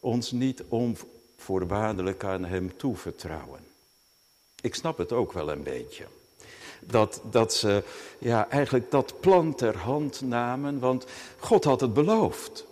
Ons 0.00 0.30
niet 0.30 0.62
onvoorwaardelijk 0.68 2.24
aan 2.24 2.44
hem 2.44 2.76
toevertrouwen. 2.76 3.60
Ik 4.60 4.74
snap 4.74 4.98
het 4.98 5.12
ook 5.12 5.32
wel 5.32 5.50
een 5.50 5.62
beetje. 5.62 6.04
Dat, 6.80 7.20
dat 7.30 7.54
ze 7.54 7.82
ja, 8.18 8.48
eigenlijk 8.48 8.90
dat 8.90 9.20
plan 9.20 9.54
ter 9.54 9.76
hand 9.76 10.20
namen, 10.20 10.78
want 10.78 11.06
God 11.38 11.64
had 11.64 11.80
het 11.80 11.94
beloofd. 11.94 12.68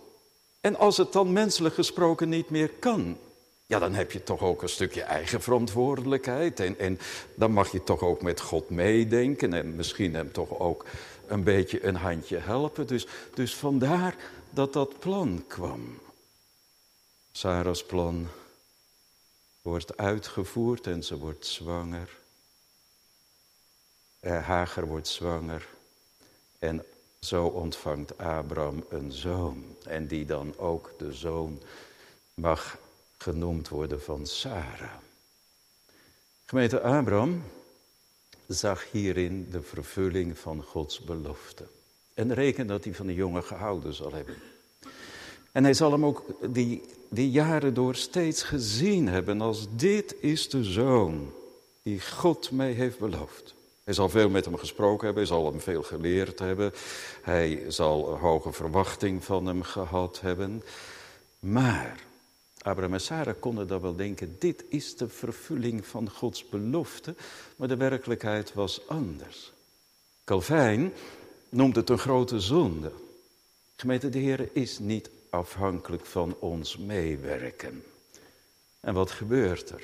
En 0.61 0.75
als 0.75 0.97
het 0.97 1.13
dan 1.13 1.33
menselijk 1.33 1.75
gesproken 1.75 2.29
niet 2.29 2.49
meer 2.49 2.69
kan, 2.69 3.17
ja, 3.65 3.79
dan 3.79 3.93
heb 3.93 4.11
je 4.11 4.23
toch 4.23 4.41
ook 4.41 4.61
een 4.61 4.69
stukje 4.69 5.01
eigen 5.01 5.41
verantwoordelijkheid. 5.41 6.59
En, 6.59 6.79
en 6.79 6.99
dan 7.35 7.51
mag 7.51 7.71
je 7.71 7.83
toch 7.83 8.01
ook 8.01 8.21
met 8.21 8.41
God 8.41 8.69
meedenken 8.69 9.53
en 9.53 9.75
misschien 9.75 10.13
hem 10.15 10.31
toch 10.31 10.59
ook 10.59 10.85
een 11.27 11.43
beetje 11.43 11.83
een 11.83 11.95
handje 11.95 12.37
helpen. 12.37 12.87
Dus, 12.87 13.07
dus 13.33 13.55
vandaar 13.55 14.15
dat 14.49 14.73
dat 14.73 14.99
plan 14.99 15.43
kwam. 15.47 15.99
Sarah's 17.31 17.85
plan 17.85 18.27
wordt 19.61 19.97
uitgevoerd 19.97 20.87
en 20.87 21.03
ze 21.03 21.17
wordt 21.17 21.45
zwanger. 21.45 22.09
Eh, 24.19 24.45
Hager 24.45 24.87
wordt 24.87 25.07
zwanger. 25.07 25.67
En 26.59 26.85
zo 27.19 27.45
ontvangt 27.45 28.17
Abraham 28.17 28.83
een 28.89 29.11
zoon. 29.11 29.63
En 29.83 30.07
die 30.07 30.25
dan 30.25 30.57
ook 30.57 30.91
de 30.97 31.13
zoon 31.13 31.61
mag 32.33 32.77
genoemd 33.17 33.69
worden 33.69 34.01
van 34.01 34.25
Sarah. 34.25 34.97
Gemeente 36.45 36.81
Abraham 36.81 37.43
zag 38.47 38.91
hierin 38.91 39.47
de 39.51 39.61
vervulling 39.61 40.37
van 40.37 40.63
Gods 40.63 40.99
belofte. 40.99 41.63
En 42.13 42.33
reken 42.33 42.67
dat 42.67 42.83
hij 42.83 42.93
van 42.93 43.07
de 43.07 43.13
jongen 43.13 43.43
gehouden 43.43 43.93
zal 43.93 44.13
hebben. 44.13 44.35
En 45.51 45.63
hij 45.63 45.73
zal 45.73 45.91
hem 45.91 46.05
ook 46.05 46.25
die, 46.53 46.81
die 47.09 47.31
jaren 47.31 47.73
door 47.73 47.95
steeds 47.95 48.43
gezien 48.43 49.07
hebben 49.07 49.41
als 49.41 49.67
dit 49.75 50.15
is 50.19 50.49
de 50.49 50.63
zoon 50.63 51.33
die 51.81 52.01
God 52.01 52.51
mij 52.51 52.71
heeft 52.71 52.99
beloofd. 52.99 53.53
Hij 53.89 53.97
zal 53.97 54.09
veel 54.09 54.29
met 54.29 54.45
hem 54.45 54.57
gesproken 54.57 55.05
hebben, 55.05 55.27
hij 55.27 55.35
zal 55.35 55.45
hem 55.45 55.61
veel 55.61 55.83
geleerd 55.83 56.39
hebben. 56.39 56.71
Hij 57.21 57.65
zal 57.67 58.11
een 58.11 58.19
hoge 58.19 58.51
verwachting 58.51 59.23
van 59.23 59.45
hem 59.45 59.61
gehad 59.61 60.21
hebben. 60.21 60.63
Maar 61.39 61.99
Abraham 62.57 62.93
en 62.93 63.01
Sarah 63.01 63.35
konden 63.39 63.67
dan 63.67 63.81
wel 63.81 63.95
denken, 63.95 64.35
dit 64.39 64.63
is 64.67 64.95
de 64.95 65.09
vervulling 65.09 65.85
van 65.85 66.09
Gods 66.09 66.49
belofte. 66.49 67.15
Maar 67.55 67.67
de 67.67 67.77
werkelijkheid 67.77 68.53
was 68.53 68.87
anders. 68.87 69.51
Calvijn 70.23 70.93
noemt 71.49 71.75
het 71.75 71.89
een 71.89 71.99
grote 71.99 72.39
zonde. 72.39 72.91
Gemeente, 73.75 74.09
de 74.09 74.19
Heer 74.19 74.49
is 74.53 74.79
niet 74.79 75.09
afhankelijk 75.29 76.05
van 76.05 76.35
ons 76.39 76.77
meewerken. 76.77 77.83
En 78.79 78.93
wat 78.93 79.11
gebeurt 79.11 79.69
er? 79.69 79.83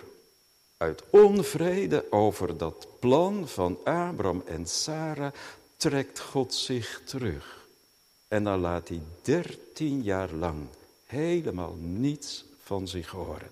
Uit 0.78 1.04
onvrede 1.10 2.12
over 2.12 2.58
dat 2.58 2.88
plan 3.00 3.48
van 3.48 3.78
Abraham 3.84 4.44
en 4.46 4.68
Sarah 4.68 5.34
trekt 5.78 6.20
God 6.20 6.54
zich 6.54 7.02
terug. 7.06 7.68
En 8.28 8.44
dan 8.44 8.60
laat 8.60 8.88
hij 8.88 9.02
dertien 9.22 10.02
jaar 10.04 10.32
lang 10.32 10.68
helemaal 11.06 11.76
niets 11.80 12.46
van 12.64 12.88
zich 12.88 13.10
horen. 13.10 13.50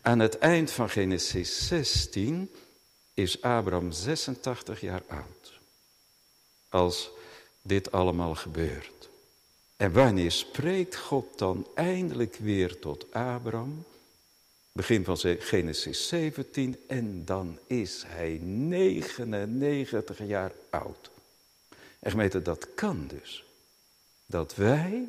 Aan 0.00 0.18
het 0.18 0.38
eind 0.38 0.70
van 0.70 0.90
Genesis 0.90 1.66
16 1.66 2.50
is 3.14 3.42
Abraham 3.42 3.92
86 3.92 4.80
jaar 4.80 5.02
oud. 5.06 5.58
Als 6.68 7.10
dit 7.62 7.92
allemaal 7.92 8.34
gebeurt. 8.34 9.08
En 9.76 9.92
wanneer 9.92 10.30
spreekt 10.30 10.96
God 10.96 11.38
dan 11.38 11.66
eindelijk 11.74 12.36
weer 12.36 12.78
tot 12.78 13.06
Abraham? 13.12 13.84
Begin 14.76 15.04
van 15.04 15.16
Genesis 15.38 16.08
17 16.08 16.84
en 16.86 17.24
dan 17.24 17.58
is 17.66 18.02
hij 18.06 18.38
99 18.42 20.26
jaar 20.26 20.52
oud. 20.70 21.10
En 21.98 22.10
gemeente, 22.10 22.42
dat 22.42 22.74
kan 22.74 23.06
dus. 23.06 23.44
Dat 24.26 24.54
wij 24.54 25.08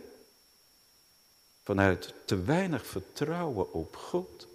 vanuit 1.63 2.13
te 2.25 2.43
weinig 2.43 2.85
vertrouwen 2.85 3.73
op 3.73 3.95
God 3.95 4.47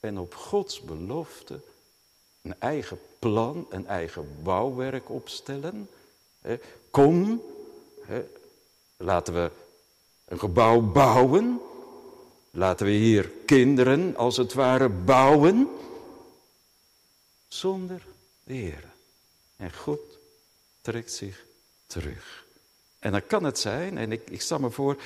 en 0.00 0.18
op 0.18 0.34
Gods 0.34 0.80
belofte 0.80 1.60
een 2.42 2.60
eigen 2.60 3.00
plan, 3.18 3.66
een 3.70 3.86
eigen 3.86 4.42
bouwwerk 4.42 5.10
opstellen. 5.10 5.88
Kom, 6.90 7.42
laten 8.96 9.34
we 9.34 9.50
een 10.24 10.38
gebouw 10.38 10.80
bouwen. 10.80 11.60
Laten 12.58 12.86
we 12.86 12.92
hier 12.92 13.30
kinderen 13.44 14.16
als 14.16 14.36
het 14.36 14.52
ware 14.52 14.88
bouwen. 14.88 15.68
Zonder 17.48 18.02
de 18.44 18.54
Heer. 18.54 18.84
En 19.56 19.72
God 19.72 20.00
trekt 20.80 21.12
zich 21.12 21.44
terug. 21.86 22.44
En 22.98 23.12
dan 23.12 23.26
kan 23.26 23.44
het 23.44 23.58
zijn, 23.58 23.98
en 23.98 24.12
ik, 24.12 24.30
ik 24.30 24.40
stel 24.40 24.58
me 24.58 24.70
voor, 24.70 24.96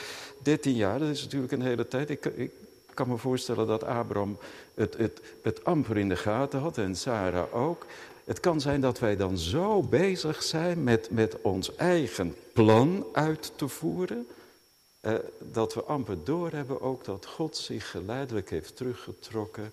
13 0.43 0.75
jaar, 0.75 0.99
dat 0.99 1.09
is 1.09 1.23
natuurlijk 1.23 1.53
een 1.53 1.63
hele 1.63 1.89
tijd. 1.89 2.11
Ik, 2.11 2.25
ik 2.25 2.51
kan 2.95 3.09
me 3.09 3.17
voorstellen 3.17 3.67
dat 3.67 3.85
Abraham 3.85 4.39
het, 4.75 4.97
het, 4.97 5.21
het 5.43 5.65
amper 5.65 5.97
in 5.97 6.09
de 6.09 6.17
gaten 6.17 6.61
had 6.61 6.79
en 6.79 6.97
Sarah 6.97 7.55
ook. 7.55 7.87
Het 8.25 8.41
kan 8.41 8.61
zijn 8.61 8.81
dat 8.81 8.99
wij 8.99 9.17
dan 9.17 9.39
zo 9.39 9.83
bezig 9.83 10.43
zijn 10.43 10.85
met, 10.85 11.11
met 11.11 11.37
ons 11.43 11.75
eigen 11.75 12.35
plan 12.53 13.07
uit 13.13 13.53
te 13.57 13.69
voeren. 13.69 14.27
Eh, 15.03 15.15
dat 15.39 15.75
we 15.75 15.83
amper 15.83 16.25
doorhebben 16.25 16.81
ook 16.81 17.05
dat 17.05 17.27
God 17.27 17.57
zich 17.57 17.91
geleidelijk 17.91 18.51
heeft 18.51 18.77
teruggetrokken. 18.77 19.73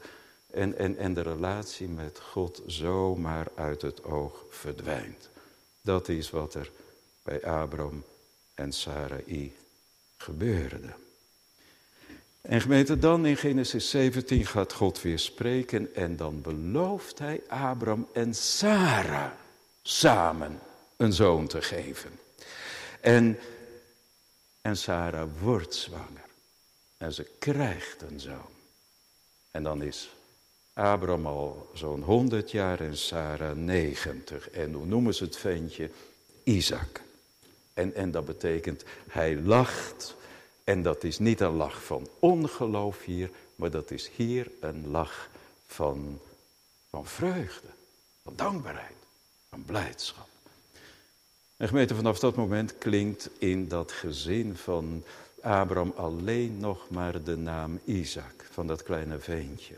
En, 0.52 0.78
en, 0.78 0.98
en 0.98 1.14
de 1.14 1.22
relatie 1.22 1.88
met 1.88 2.20
God 2.20 2.62
zomaar 2.66 3.48
uit 3.56 3.82
het 3.82 4.04
oog 4.04 4.46
verdwijnt. 4.50 5.30
Dat 5.82 6.10
is 6.10 6.30
wat 6.30 6.54
er 6.54 6.72
bij 7.24 7.46
Abraham 7.46 8.04
en 8.54 8.72
Sarai 8.72 9.56
gebeurde. 10.18 10.94
En 12.42 12.62
gemeente, 12.62 13.00
dan 13.00 13.26
in 13.26 13.38
Genesis 13.38 13.90
17 13.90 14.46
gaat 14.46 14.74
God 14.74 15.02
weer 15.02 15.20
spreken 15.20 15.96
en 15.96 16.16
dan 16.16 16.42
belooft 16.42 17.20
hij 17.20 17.42
Abraham 17.48 18.08
en 18.14 18.34
Sarah 18.34 19.32
samen 19.82 20.60
een 20.98 21.14
zoon 21.14 21.48
te 21.48 21.62
geven. 21.62 22.12
En, 23.02 23.40
en 24.70 24.78
Sarah 24.78 25.30
wordt 25.42 25.76
zwanger 25.76 26.30
en 26.98 27.14
ze 27.14 27.24
krijgt 27.40 28.02
een 28.02 28.20
zoon. 28.20 28.52
En 29.52 29.64
dan 29.64 29.82
is 29.82 30.10
Abraham 30.74 31.26
al 31.26 31.70
zo'n 31.74 32.02
100 32.02 32.52
jaar 32.52 32.80
en 32.80 32.98
Sarah 32.98 33.56
90. 33.56 34.50
En 34.50 34.74
hoe 34.74 34.86
noemen 34.86 35.16
ze 35.16 35.24
het 35.24 35.38
ventje? 35.38 35.90
Isaac. 36.44 37.02
En, 37.74 37.96
en 37.96 38.12
dat 38.12 38.26
betekent, 38.26 38.84
hij 39.08 39.36
lacht. 39.36 40.16
En 40.64 40.82
dat 40.82 41.04
is 41.04 41.20
niet 41.20 41.40
een 41.40 41.56
lach 41.56 41.84
van 41.84 42.08
ongeloof 42.20 43.04
hier, 43.04 43.30
maar 43.56 43.72
dat 43.72 43.92
is 43.92 44.10
hier 44.16 44.52
een 44.60 44.90
lach 44.90 45.30
van, 45.68 46.20
van 46.90 47.06
vreugde, 47.06 47.68
van 48.24 48.36
dankbaarheid, 48.36 48.98
van 49.50 49.64
blijdschap. 49.66 50.29
En 51.60 51.68
gemeente, 51.68 51.96
vanaf 51.96 52.20
dat 52.20 52.36
moment 52.36 52.78
klinkt 52.78 53.30
in 53.38 53.68
dat 53.68 53.92
gezin 53.92 54.56
van 54.56 55.04
Abraham 55.42 55.94
alleen 55.96 56.58
nog 56.58 56.90
maar 56.90 57.24
de 57.24 57.38
naam 57.38 57.80
Isaac, 57.86 58.48
van 58.52 58.68
dat 58.68 58.84
kleine 58.84 59.20
veentje. 59.20 59.76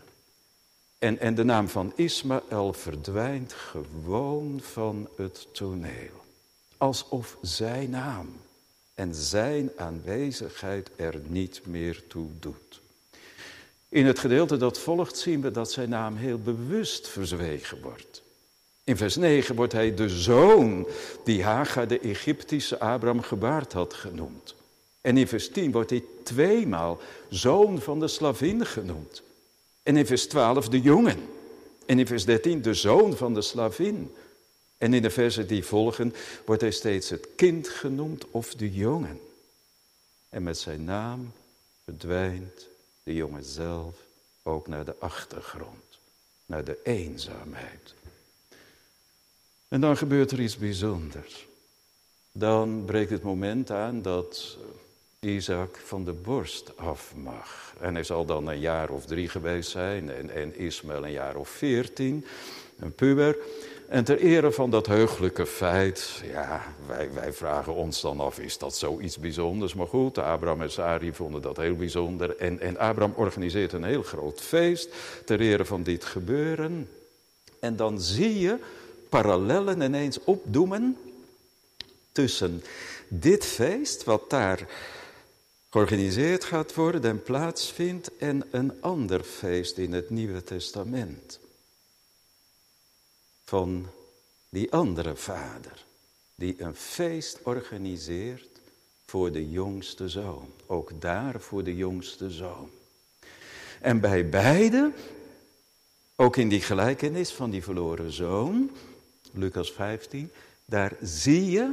En, 1.00 1.20
en 1.20 1.36
de 1.36 1.44
naam 1.44 1.68
van 1.68 1.94
Ismaël 1.96 2.74
verdwijnt 2.74 3.54
gewoon 3.54 4.60
van 4.64 5.10
het 5.16 5.48
toneel 5.52 6.22
alsof 6.82 7.38
zijn 7.42 7.90
naam 7.90 8.42
en 8.94 9.16
zijn 9.16 9.72
aanwezigheid 9.78 10.90
er 10.96 11.16
niet 11.28 11.62
meer 11.66 12.08
toe 12.08 12.30
doet. 12.40 12.82
In 13.90 14.06
het 14.06 14.20
gedeelte 14.20 14.58
dat 14.58 14.80
volgt 14.80 15.18
zien 15.18 15.42
we 15.42 15.52
dat 15.52 15.72
zijn 15.72 15.90
naam 15.90 16.16
heel 16.16 16.40
bewust 16.40 17.08
verzwegen 17.08 17.82
wordt. 17.82 18.22
In 18.84 18.98
vers 18.98 19.16
9 19.16 19.56
wordt 19.56 19.74
hij 19.74 19.94
de 19.94 20.10
zoon 20.10 20.88
die 21.24 21.44
Hagar 21.44 21.88
de 21.88 22.00
Egyptische 22.00 22.80
Abraham 22.80 23.22
gebaard 23.22 23.74
had 23.74 23.94
genoemd. 23.94 24.56
En 25.02 25.18
in 25.18 25.28
vers 25.28 25.50
10 25.50 25.72
wordt 25.72 25.90
hij 25.90 26.04
tweemaal 26.24 27.00
zoon 27.30 27.82
van 27.82 28.00
de 28.00 28.08
slavin 28.08 28.66
genoemd. 28.66 29.22
En 29.84 29.98
in 29.98 30.06
vers 30.06 30.28
12 30.28 30.70
de 30.70 30.82
jongen. 30.82 31.20
En 31.86 32.00
in 32.00 32.08
vers 32.08 32.26
13 32.26 32.62
de 32.62 32.74
zoon 32.74 33.18
van 33.18 33.34
de 33.34 33.42
slavin. 33.42 34.16
En 34.78 34.94
in 34.94 35.02
de 35.02 35.10
versen 35.10 35.48
die 35.48 35.66
volgen 35.66 36.14
wordt 36.46 36.62
hij 36.62 36.72
steeds 36.72 37.10
het 37.10 37.28
kind 37.36 37.68
genoemd 37.68 38.26
of 38.32 38.56
de 38.56 38.72
jongen. 38.72 39.20
En 40.30 40.44
met 40.44 40.58
zijn 40.58 40.84
naam 40.84 41.32
verdwijnt 41.84 42.68
de 43.04 43.14
jongen 43.14 43.44
zelf 43.44 43.96
ook 44.44 44.68
naar 44.68 44.86
de 44.86 44.96
achtergrond, 45.00 46.00
naar 46.46 46.64
de 46.64 46.78
eenzaamheid. 46.84 47.94
En 49.72 49.82
dan 49.82 49.98
gebeurt 49.98 50.32
er 50.32 50.40
iets 50.40 50.58
bijzonders. 50.58 51.48
Dan 52.32 52.84
breekt 52.86 53.10
het 53.10 53.24
moment 53.24 53.72
aan 53.72 54.02
dat 54.02 54.58
Isaac 55.20 55.76
van 55.76 56.06
de 56.06 56.14
borst 56.14 56.78
af 56.78 57.14
mag. 57.16 57.74
En 57.80 57.94
hij 57.94 58.04
zal 58.04 58.26
dan 58.26 58.48
een 58.48 58.60
jaar 58.60 58.90
of 58.90 59.06
drie 59.06 59.30
geweest 59.30 59.70
zijn 59.70 60.12
en, 60.12 60.30
en 60.30 60.58
Ismaël 60.58 61.06
een 61.06 61.12
jaar 61.12 61.36
of 61.36 61.50
veertien, 61.50 62.26
een 62.80 62.96
puber. 62.96 63.38
En 63.88 64.04
ter 64.04 64.20
ere 64.20 64.52
van 64.52 64.70
dat 64.70 64.88
heugelijke 64.88 65.46
feit, 65.46 66.22
ja, 66.24 66.62
wij, 66.88 67.14
wij 67.14 67.34
vragen 67.34 67.74
ons 67.74 68.02
dan 68.02 68.20
af, 68.20 68.40
is 68.40 68.58
dat 68.58 68.76
zoiets 68.76 69.18
bijzonders? 69.18 69.74
Maar 69.74 69.88
goed, 69.88 70.18
Abraham 70.18 70.62
en 70.62 70.72
Sari 70.72 71.14
vonden 71.14 71.42
dat 71.42 71.58
heel 71.58 71.76
bijzonder. 71.76 72.38
En, 72.38 72.60
en 72.60 72.78
Abraham 72.78 73.14
organiseert 73.16 73.74
een 73.74 73.84
heel 73.84 74.04
groot 74.04 74.42
feest 74.42 74.90
ter 75.26 75.40
ere 75.40 75.66
van 75.66 75.84
dit 75.84 76.06
gebeuren. 76.06 76.90
En 77.60 77.76
dan 77.76 78.02
zie 78.02 78.40
je 78.40 78.58
parallellen 79.12 79.82
ineens 79.82 80.24
opdoemen 80.24 80.98
tussen 82.12 82.64
dit 83.08 83.46
feest, 83.46 84.04
wat 84.04 84.30
daar 84.30 84.68
georganiseerd 85.70 86.44
gaat 86.44 86.74
worden 86.74 87.04
en 87.04 87.24
plaatsvindt 87.24 88.18
en 88.18 88.48
een 88.52 88.82
ander 88.82 89.24
feest 89.24 89.78
in 89.78 89.94
het 89.94 90.10
Nieuwe 90.10 90.44
Testament. 90.44 91.40
Van 93.44 93.88
die 94.50 94.72
andere 94.72 95.16
vader, 95.16 95.86
die 96.36 96.62
een 96.62 96.76
feest 96.76 97.40
organiseert 97.44 98.60
voor 99.06 99.32
de 99.32 99.50
jongste 99.50 100.10
zoon. 100.10 100.54
Ook 100.66 101.02
daar 101.02 101.42
voor 101.42 101.64
de 101.64 101.76
jongste 101.76 102.30
zoon. 102.30 102.70
En 103.82 104.00
bij 104.00 104.30
beide, 104.30 104.92
ook 106.16 106.38
in 106.38 106.50
die 106.50 106.62
gelijkenis 106.62 107.32
van 107.32 107.50
die 107.50 107.64
verloren 107.64 108.12
zoon, 108.12 108.72
Lucas 109.34 109.72
15, 109.72 110.32
daar 110.66 110.96
zie 111.02 111.52
je 111.52 111.72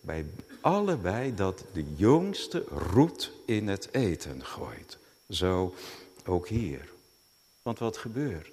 bij 0.00 0.26
allebei 0.60 1.34
dat 1.34 1.64
de 1.72 1.84
jongste 1.96 2.64
roet 2.68 3.32
in 3.44 3.68
het 3.68 3.88
eten 3.92 4.44
gooit. 4.44 4.98
Zo 5.28 5.74
ook 6.24 6.48
hier. 6.48 6.88
Want 7.62 7.78
wat 7.78 7.96
gebeurt? 7.96 8.50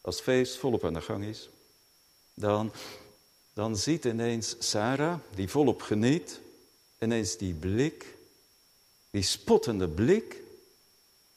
Als 0.00 0.14
het 0.14 0.24
feest 0.24 0.56
volop 0.56 0.84
aan 0.84 0.94
de 0.94 1.00
gang 1.00 1.24
is, 1.24 1.48
dan, 2.34 2.72
dan 3.52 3.76
ziet 3.76 4.04
ineens 4.04 4.56
Sarah, 4.58 5.18
die 5.34 5.48
volop 5.48 5.82
geniet, 5.82 6.40
ineens 6.98 7.36
die 7.36 7.54
blik, 7.54 8.16
die 9.10 9.22
spottende 9.22 9.88
blik 9.88 10.42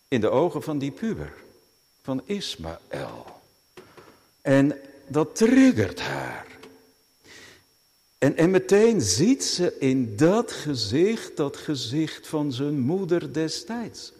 in 0.07 0.21
de 0.21 0.29
ogen 0.29 0.63
van 0.63 0.77
die 0.77 0.91
puber, 0.91 1.33
van 2.01 2.21
Ismaël. 2.25 3.25
En 4.41 4.81
dat 5.10 5.36
triggert 5.36 6.00
haar. 6.00 6.48
En, 8.18 8.38
en 8.38 8.50
meteen 8.50 9.01
ziet 9.01 9.44
ze 9.44 9.75
in 9.80 10.16
dat 10.16 10.51
gezicht, 10.51 11.38
dat 11.38 11.58
gezicht 11.58 12.28
van 12.28 12.51
zijn 12.51 12.80
moeder 12.80 13.34
destijds. 13.34 14.12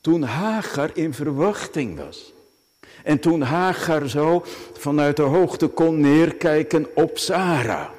Toen 0.00 0.22
Hagar 0.22 0.96
in 0.96 1.14
verwachting 1.14 1.98
was. 1.98 2.32
En 3.04 3.20
toen 3.20 3.42
Hagar 3.42 4.08
zo 4.08 4.44
vanuit 4.72 5.16
de 5.16 5.22
hoogte 5.22 5.66
kon 5.66 6.00
neerkijken 6.00 6.96
op 6.96 7.18
Sarah. 7.18 7.90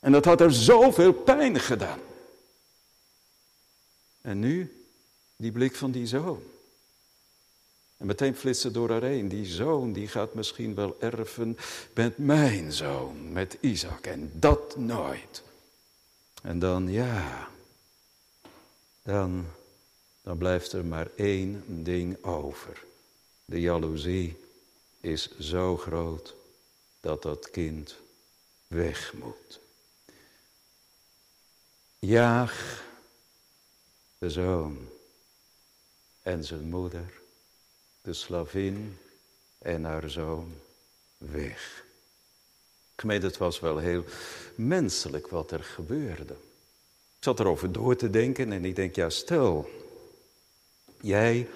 En 0.00 0.12
dat 0.12 0.24
had 0.24 0.40
er 0.40 0.52
zoveel 0.52 1.12
pijn 1.12 1.60
gedaan. 1.60 1.98
En 4.20 4.38
nu 4.38 4.84
die 5.36 5.52
blik 5.52 5.76
van 5.76 5.90
die 5.90 6.06
zoon. 6.06 6.42
En 7.96 8.06
meteen 8.06 8.36
flitsen 8.36 8.72
door 8.72 8.90
haar 8.90 9.02
heen. 9.02 9.28
Die 9.28 9.46
zoon 9.46 9.92
die 9.92 10.08
gaat 10.08 10.34
misschien 10.34 10.74
wel 10.74 10.96
erven 11.00 11.56
met 11.94 12.18
mijn 12.18 12.72
zoon, 12.72 13.32
met 13.32 13.56
Isaac. 13.60 14.06
En 14.06 14.30
dat 14.34 14.76
nooit. 14.76 15.42
En 16.42 16.58
dan 16.58 16.88
ja, 16.90 17.48
dan, 19.02 19.46
dan 20.22 20.38
blijft 20.38 20.72
er 20.72 20.84
maar 20.84 21.10
één 21.16 21.64
ding 21.84 22.24
over. 22.24 22.84
De 23.44 23.60
jaloezie 23.60 24.36
is 25.00 25.38
zo 25.38 25.76
groot 25.76 26.34
dat 27.00 27.22
dat 27.22 27.50
kind 27.50 27.96
weg 28.66 29.12
moet. 29.12 29.60
Jaag 31.98 32.84
de 34.18 34.30
zoon 34.30 34.88
en 36.22 36.44
zijn 36.44 36.68
moeder 36.68 37.22
de 38.04 38.12
slavin 38.12 38.98
en 39.58 39.84
haar 39.84 40.10
zoon 40.10 40.52
weg. 41.18 41.84
Gemeente, 42.96 43.26
het 43.26 43.36
was 43.36 43.60
wel 43.60 43.78
heel 43.78 44.04
menselijk 44.54 45.28
wat 45.28 45.50
er 45.50 45.62
gebeurde. 45.62 46.32
Ik 47.16 47.30
zat 47.30 47.40
erover 47.40 47.72
door 47.72 47.96
te 47.96 48.10
denken 48.10 48.52
en 48.52 48.64
ik 48.64 48.76
denk, 48.76 48.94
ja 48.94 49.10
stel, 49.10 49.70
jij 51.00 51.48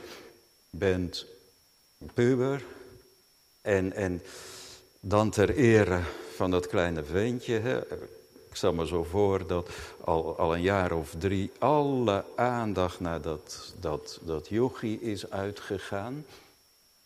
bent 0.70 1.26
puber 2.14 2.64
en, 3.60 3.92
en 3.92 4.22
dan 5.00 5.30
ter 5.30 5.54
ere 5.54 6.02
van 6.34 6.50
dat 6.50 6.66
kleine 6.66 7.04
ventje, 7.04 7.58
hè, 7.58 7.78
ik 7.78 8.17
stel 8.58 8.72
me 8.72 8.86
zo 8.86 9.04
voor 9.04 9.46
dat 9.46 9.68
al, 10.04 10.38
al 10.38 10.54
een 10.54 10.62
jaar 10.62 10.92
of 10.92 11.14
drie 11.18 11.50
alle 11.58 12.24
aandacht 12.36 13.00
naar 13.00 13.20
dat, 13.20 13.74
dat, 13.80 14.20
dat 14.22 14.48
yogi 14.48 15.00
is 15.00 15.30
uitgegaan. 15.30 16.26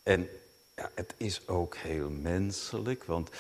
En 0.03 0.29
ja, 0.77 0.91
het 0.95 1.15
is 1.17 1.49
ook 1.49 1.77
heel 1.77 2.11
menselijk, 2.11 3.05
want 3.05 3.31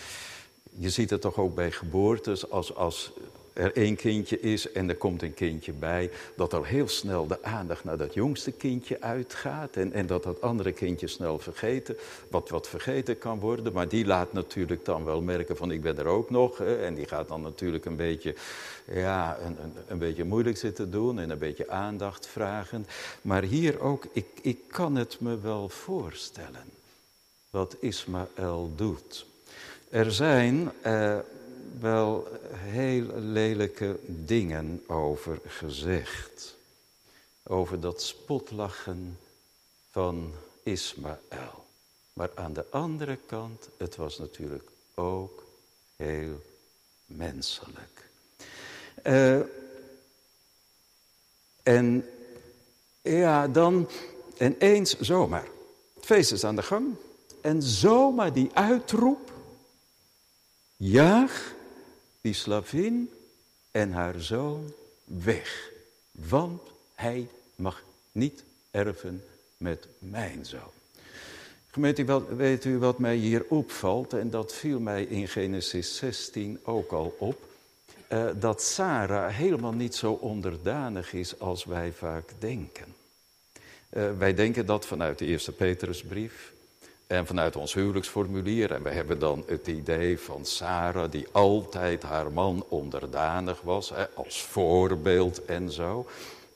je 0.78 0.90
ziet 0.90 1.10
het 1.10 1.20
toch 1.20 1.36
ook 1.36 1.54
bij 1.54 1.70
geboortes, 1.70 2.50
als, 2.50 2.74
als 2.74 3.12
er 3.52 3.76
één 3.76 3.96
kindje 3.96 4.40
is 4.40 4.72
en 4.72 4.88
er 4.88 4.96
komt 4.96 5.22
een 5.22 5.34
kindje 5.34 5.72
bij, 5.72 6.10
dat 6.36 6.54
al 6.54 6.62
heel 6.62 6.88
snel 6.88 7.26
de 7.26 7.42
aandacht 7.42 7.84
naar 7.84 7.96
dat 7.96 8.14
jongste 8.14 8.52
kindje 8.52 9.00
uitgaat 9.00 9.76
en, 9.76 9.92
en 9.92 10.06
dat 10.06 10.22
dat 10.22 10.40
andere 10.40 10.72
kindje 10.72 11.06
snel 11.06 11.38
vergeten, 11.38 11.96
wat, 12.28 12.48
wat 12.48 12.68
vergeten 12.68 13.18
kan 13.18 13.38
worden. 13.38 13.72
Maar 13.72 13.88
die 13.88 14.06
laat 14.06 14.32
natuurlijk 14.32 14.84
dan 14.84 15.04
wel 15.04 15.22
merken 15.22 15.56
van 15.56 15.70
ik 15.70 15.82
ben 15.82 15.98
er 15.98 16.06
ook 16.06 16.30
nog 16.30 16.58
hè, 16.58 16.84
en 16.84 16.94
die 16.94 17.06
gaat 17.06 17.28
dan 17.28 17.42
natuurlijk 17.42 17.84
een 17.84 17.96
beetje, 17.96 18.34
ja, 18.92 19.38
een, 19.44 19.56
een, 19.62 19.72
een 19.86 19.98
beetje 19.98 20.24
moeilijk 20.24 20.56
zitten 20.56 20.90
doen 20.90 21.18
en 21.18 21.30
een 21.30 21.38
beetje 21.38 21.68
aandacht 21.68 22.26
vragen. 22.26 22.86
Maar 23.22 23.42
hier 23.42 23.80
ook, 23.80 24.04
ik, 24.12 24.26
ik 24.42 24.58
kan 24.66 24.96
het 24.96 25.20
me 25.20 25.38
wel 25.40 25.68
voorstellen 25.68 26.64
wat 27.50 27.76
Ismaël 27.80 28.72
doet. 28.76 29.26
Er 29.90 30.12
zijn... 30.12 30.72
Uh, 30.86 31.18
wel 31.80 32.28
heel 32.52 33.06
lelijke 33.18 33.98
dingen 34.06 34.84
over 34.86 35.38
gezegd. 35.46 36.56
Over 37.42 37.80
dat 37.80 38.02
spotlachen 38.02 39.18
van 39.90 40.32
Ismaël. 40.62 41.64
Maar 42.12 42.30
aan 42.34 42.52
de 42.52 42.64
andere 42.70 43.18
kant, 43.26 43.68
het 43.76 43.96
was 43.96 44.18
natuurlijk 44.18 44.68
ook 44.94 45.42
heel 45.96 46.42
menselijk. 47.06 48.08
Uh, 49.04 49.40
en 51.62 52.08
ja, 53.02 53.48
dan 53.48 53.88
ineens 54.38 55.00
zomaar. 55.00 55.46
Het 55.94 56.04
feest 56.04 56.32
is 56.32 56.44
aan 56.44 56.56
de 56.56 56.62
gang. 56.62 56.94
En 57.40 57.62
zomaar 57.62 58.32
die 58.32 58.50
uitroep. 58.52 59.31
Jaag 60.84 61.54
die 62.20 62.32
slavin 62.32 63.10
en 63.70 63.92
haar 63.92 64.20
zoon 64.20 64.72
weg. 65.04 65.70
Want 66.10 66.62
hij 66.94 67.28
mag 67.56 67.82
niet 68.12 68.44
erven 68.70 69.24
met 69.56 69.86
mijn 69.98 70.46
zoon. 70.46 70.72
Gemeente, 71.70 72.34
weet 72.36 72.64
u 72.64 72.78
wat 72.78 72.98
mij 72.98 73.16
hier 73.16 73.44
opvalt? 73.48 74.12
En 74.12 74.30
dat 74.30 74.54
viel 74.54 74.80
mij 74.80 75.02
in 75.02 75.28
Genesis 75.28 75.96
16 75.96 76.60
ook 76.62 76.92
al 76.92 77.16
op. 77.18 77.48
Uh, 78.12 78.30
dat 78.36 78.62
Sarah 78.62 79.34
helemaal 79.34 79.72
niet 79.72 79.94
zo 79.94 80.12
onderdanig 80.12 81.12
is 81.12 81.38
als 81.38 81.64
wij 81.64 81.92
vaak 81.92 82.30
denken. 82.38 82.94
Uh, 83.90 84.18
wij 84.18 84.34
denken 84.34 84.66
dat 84.66 84.86
vanuit 84.86 85.18
de 85.18 85.26
eerste 85.26 85.52
Petrusbrief. 85.52 86.52
En 87.12 87.26
vanuit 87.26 87.56
ons 87.56 87.74
huwelijksformulier, 87.74 88.70
en 88.70 88.82
we 88.82 88.90
hebben 88.90 89.18
dan 89.18 89.44
het 89.46 89.66
idee 89.66 90.18
van 90.18 90.44
Sarah, 90.44 91.10
die 91.10 91.26
altijd 91.32 92.02
haar 92.02 92.32
man 92.32 92.64
onderdanig 92.68 93.60
was, 93.60 93.88
hè, 93.88 94.08
als 94.08 94.42
voorbeeld 94.42 95.44
en 95.44 95.70
zo. 95.70 96.06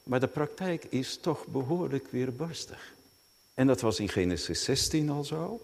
Maar 0.03 0.21
de 0.21 0.27
praktijk 0.27 0.85
is 0.89 1.19
toch 1.21 1.47
behoorlijk 1.47 2.07
weerbarstig. 2.11 2.93
En 3.55 3.67
dat 3.67 3.81
was 3.81 4.01
in 4.01 4.09
Genesis 4.09 4.65
16 4.65 5.11
al 5.11 5.25
zo. 5.25 5.61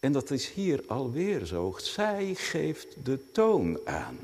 En 0.00 0.12
dat 0.12 0.30
is 0.30 0.50
hier 0.50 0.82
alweer 0.86 1.46
zo. 1.46 1.74
Zij 1.78 2.34
geeft 2.34 2.86
de 3.04 3.18
toon 3.32 3.78
aan. 3.84 4.18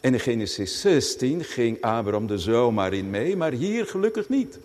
En 0.00 0.12
in 0.12 0.20
Genesis 0.20 0.80
16 0.80 1.44
ging 1.44 1.82
Abraham 1.82 2.26
de 2.26 2.38
zomaar 2.38 2.92
in 2.92 3.10
mee, 3.10 3.36
maar 3.36 3.52
hier 3.52 3.86
gelukkig 3.86 4.28
niet. 4.28 4.58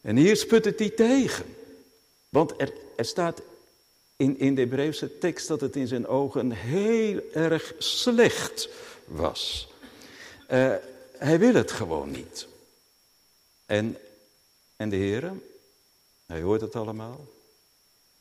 En 0.00 0.16
hier 0.16 0.36
sput 0.36 0.64
het 0.64 0.78
hij 0.78 0.90
tegen. 0.90 1.44
Want 2.28 2.60
er, 2.60 2.72
er 2.96 3.04
staat 3.04 3.42
in, 4.16 4.38
in 4.38 4.54
de 4.54 4.60
Hebreeuwse 4.60 5.18
tekst 5.18 5.48
dat 5.48 5.60
het 5.60 5.76
in 5.76 5.86
zijn 5.86 6.06
ogen 6.06 6.50
heel 6.50 7.20
erg 7.32 7.74
slecht 7.78 8.68
was. 9.04 9.68
Uh, 10.50 10.74
hij 11.18 11.38
wil 11.38 11.54
het 11.54 11.72
gewoon 11.72 12.10
niet. 12.10 12.46
En, 13.66 13.96
en 14.76 14.88
de 14.88 14.96
Heer, 14.96 15.32
hij 16.26 16.40
hoort 16.40 16.60
het 16.60 16.76
allemaal. 16.76 17.26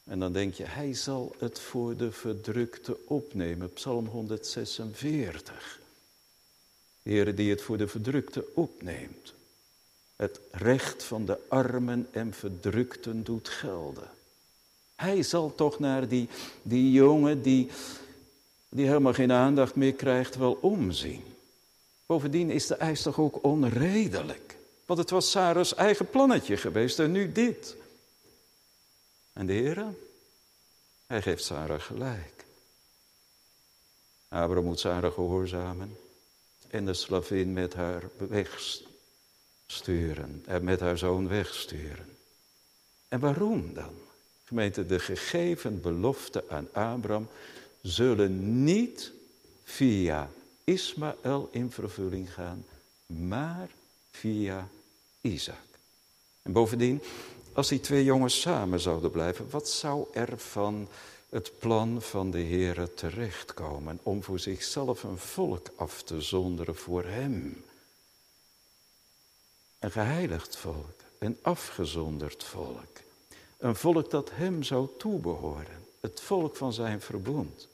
En 0.04 0.20
dan 0.20 0.34
denk 0.34 0.54
je, 0.54 0.64
hij 0.64 0.94
zal 0.94 1.36
het 1.38 1.60
voor 1.60 1.96
de 1.96 2.12
verdrukte 2.12 2.98
opnemen. 3.06 3.74
Psalm 3.74 4.06
146. 4.08 5.80
De 7.02 7.10
Heer 7.10 7.36
die 7.36 7.50
het 7.50 7.62
voor 7.62 7.78
de 7.78 7.88
verdrukte 7.88 8.46
opneemt. 8.54 9.34
Het 10.16 10.40
recht 10.52 11.04
van 11.04 11.26
de 11.26 11.40
armen 11.48 12.08
en 12.12 12.34
verdrukten 12.34 13.24
doet 13.24 13.50
gelden. 13.50 14.10
Hij 14.96 15.24
zal 15.24 15.56
toch 15.56 15.80
naar 15.80 16.08
die, 16.08 16.30
die 16.62 16.92
jongen 16.92 17.42
die, 17.42 17.70
die 18.70 18.86
helemaal 18.86 19.14
geen 19.14 19.32
aandacht 19.32 19.76
meer 19.76 19.94
krijgt 19.94 20.36
wel 20.36 20.58
omzien. 20.62 21.24
Bovendien 22.06 22.50
is 22.50 22.68
de 22.68 22.76
eis 22.76 23.02
toch 23.02 23.20
ook 23.20 23.44
onredelijk. 23.44 24.58
Want 24.86 25.00
het 25.00 25.10
was 25.10 25.32
Sarah's 25.32 25.76
eigen 25.76 26.10
plannetje 26.10 26.58
geweest 26.58 27.00
en 27.00 27.12
nu 27.12 27.32
dit. 27.32 27.76
En 29.34 29.46
de 29.46 29.54
Heer, 29.54 29.86
hij 31.06 31.22
geeft 31.22 31.44
Sarah 31.44 31.82
gelijk. 31.82 32.46
Abraham 34.28 34.64
moet 34.66 34.80
Sarah 34.80 35.14
gehoorzamen 35.14 35.98
en 36.68 36.86
de 36.86 36.94
slavin 36.94 37.54
met 37.54 37.74
haar 37.74 38.04
wegsturen 39.66 40.44
en 40.46 40.64
met 40.64 40.80
haar 40.80 40.98
zoon 40.98 41.28
wegsturen. 41.28 42.18
En 43.08 43.20
waarom 43.20 43.74
dan? 43.74 43.94
Gemeente, 44.46 44.86
de 44.86 45.00
gegeven 45.00 45.82
belofte 45.82 46.44
aan 46.50 46.68
Abraham 46.72 47.28
zullen 47.82 48.64
niet 48.64 49.12
via 49.64 50.30
Ismaël 50.64 51.50
in 51.52 51.72
vervulling 51.72 52.34
gaan, 52.34 52.66
maar 53.06 53.70
via 54.12 54.68
Isaac. 55.22 55.56
En 56.42 56.52
bovendien, 56.52 57.02
als 57.54 57.68
die 57.68 57.80
twee 57.80 58.04
jongens 58.04 58.42
samen 58.42 58.80
zouden 58.80 59.12
blijven, 59.12 59.50
wat 59.50 59.70
zou 59.70 60.08
er 60.14 60.38
van 60.38 60.88
het 61.30 61.60
plan 61.60 62.02
van 62.02 62.32
de 62.32 62.44
Heere 62.44 62.94
terechtkomen 62.94 64.00
om 64.04 64.24
voor 64.24 64.40
zichzelf 64.40 65.04
een 65.04 65.18
volk 65.18 65.68
af 65.76 66.04
te 66.04 66.22
zonderen 66.22 66.76
voor 66.76 67.04
hem? 67.04 67.64
Een 69.80 69.92
geheiligd 69.92 70.56
volk, 70.56 71.00
een 71.20 71.38
afgezonderd 71.42 72.44
volk. 72.44 73.04
Een 73.66 73.76
volk 73.76 74.10
dat 74.10 74.32
hem 74.34 74.64
zou 74.64 74.88
toebehoren. 74.98 75.86
Het 76.00 76.22
volk 76.22 76.56
van 76.56 76.74
zijn 76.74 77.02
verbond. 77.02 77.68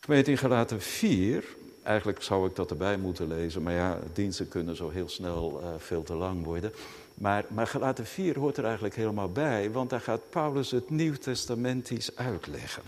Gemeente 0.00 0.30
in 0.30 0.38
Galaten 0.38 0.80
4, 0.80 1.44
eigenlijk 1.82 2.22
zou 2.22 2.48
ik 2.48 2.56
dat 2.56 2.70
erbij 2.70 2.96
moeten 2.96 3.28
lezen, 3.28 3.62
maar 3.62 3.72
ja, 3.72 3.98
diensten 4.12 4.48
kunnen 4.48 4.76
zo 4.76 4.90
heel 4.90 5.08
snel 5.08 5.60
uh, 5.62 5.68
veel 5.78 6.02
te 6.02 6.14
lang 6.14 6.44
worden. 6.44 6.72
Maar, 7.14 7.44
maar 7.48 7.66
Galaten 7.66 8.06
4 8.06 8.38
hoort 8.38 8.56
er 8.56 8.64
eigenlijk 8.64 8.94
helemaal 8.94 9.32
bij, 9.32 9.70
want 9.70 9.90
daar 9.90 10.00
gaat 10.00 10.30
Paulus 10.30 10.70
het 10.70 10.90
Nieuw-Testamentisch 10.90 12.16
uitleggen. 12.16 12.82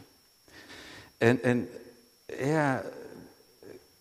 En, 1.16 1.42
en 1.42 1.68
ja, 2.26 2.84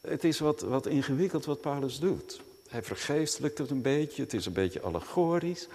het 0.01 0.23
is 0.23 0.39
wat, 0.39 0.61
wat 0.61 0.85
ingewikkeld 0.85 1.45
wat 1.45 1.61
Paulus 1.61 1.99
doet. 1.99 2.41
Hij 2.69 2.83
vergeestelijkt 2.83 3.57
het 3.57 3.69
een 3.69 3.81
beetje, 3.81 4.21
het 4.21 4.33
is 4.33 4.45
een 4.45 4.53
beetje 4.53 4.81
allegorisch. 4.81 5.67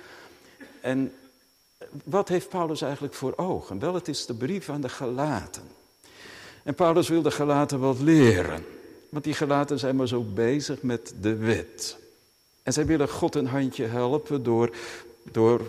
En 0.81 1.13
wat 2.05 2.29
heeft 2.29 2.49
Paulus 2.49 2.83
eigenlijk 2.83 3.15
voor 3.15 3.37
ogen? 3.37 3.79
Wel, 3.79 3.95
het 3.95 4.09
is 4.09 4.27
de 4.27 4.35
brief 4.35 4.69
aan 4.69 4.81
de 4.81 4.89
Galaten. 4.89 5.63
En 6.63 6.75
Paulus 6.75 7.09
wil 7.09 7.23
de 7.23 7.31
Galaten 7.31 7.81
wat 7.81 8.01
leren. 8.01 8.65
Want 9.09 9.25
die 9.25 9.35
Galaten 9.35 9.79
zijn 9.79 9.97
maar 9.97 10.09
zo 10.09 10.23
bezig 10.23 10.83
met 10.83 11.15
de 11.21 11.37
wet. 11.37 11.97
En 12.63 12.73
zij 12.73 12.87
willen 12.87 13.09
God 13.09 13.35
een 13.35 13.47
handje 13.47 13.85
helpen 13.85 14.43
door, 14.43 14.77
door 15.23 15.61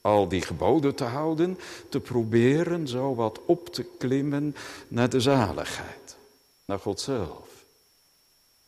al 0.00 0.28
die 0.28 0.42
geboden 0.42 0.94
te 0.94 1.04
houden, 1.04 1.58
te 1.88 2.00
proberen 2.00 2.88
zo 2.88 3.14
wat 3.14 3.40
op 3.46 3.68
te 3.68 3.84
klimmen 3.98 4.54
naar 4.88 5.08
de 5.08 5.20
zaligheid, 5.20 6.16
naar 6.64 6.78
God 6.78 7.00
zelf. 7.00 7.48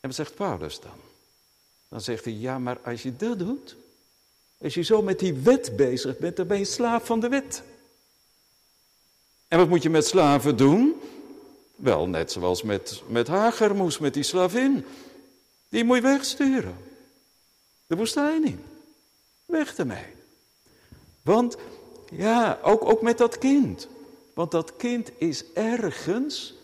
En 0.01 0.09
wat 0.09 0.15
zegt 0.15 0.35
Paulus 0.35 0.81
dan? 0.81 0.99
Dan 1.89 2.01
zegt 2.01 2.25
hij, 2.25 2.35
ja, 2.35 2.59
maar 2.59 2.79
als 2.85 3.03
je 3.03 3.17
dat 3.17 3.39
doet, 3.39 3.77
als 4.63 4.75
je 4.75 4.83
zo 4.83 5.03
met 5.03 5.19
die 5.19 5.35
wet 5.35 5.77
bezig 5.77 6.19
bent, 6.19 6.37
dan 6.37 6.47
ben 6.47 6.59
je 6.59 6.65
slaaf 6.65 7.07
van 7.07 7.21
de 7.21 7.29
wet. 7.29 7.63
En 9.49 9.59
wat 9.59 9.69
moet 9.69 9.83
je 9.83 9.91
met 9.91 10.07
slaven 10.07 10.57
doen? 10.57 10.95
Wel, 11.77 12.09
net 12.09 12.33
zoals 12.33 12.63
met, 12.63 13.03
met 13.07 13.29
Hager 13.29 13.75
moest, 13.75 14.01
met 14.01 14.15
die 14.15 14.23
slavin. 14.23 14.85
Die 15.69 15.85
moet 15.85 15.97
je 15.97 16.03
wegsturen. 16.03 16.77
De 17.87 17.97
woestijn 17.97 18.45
in. 18.45 18.65
Weg 19.47 19.77
ermee. 19.77 20.07
Want, 21.23 21.57
ja, 22.11 22.59
ook, 22.63 22.85
ook 22.85 23.03
met 23.03 23.19
dat 23.19 23.39
kind. 23.39 23.89
Want 24.35 24.51
dat 24.51 24.77
kind 24.77 25.11
is 25.19 25.45
ergens 25.53 26.55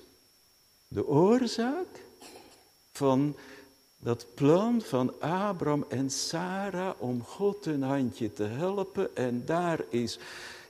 de 0.88 1.06
oorzaak 1.06 2.04
van 2.92 3.36
dat 4.06 4.26
plan 4.34 4.82
van 4.82 5.20
Abraham 5.20 5.84
en 5.88 6.10
Sarah 6.10 7.00
om 7.00 7.22
God 7.22 7.66
een 7.66 7.82
handje 7.82 8.32
te 8.32 8.42
helpen. 8.42 9.16
En 9.16 9.44
daar 9.44 9.80
is 9.88 10.18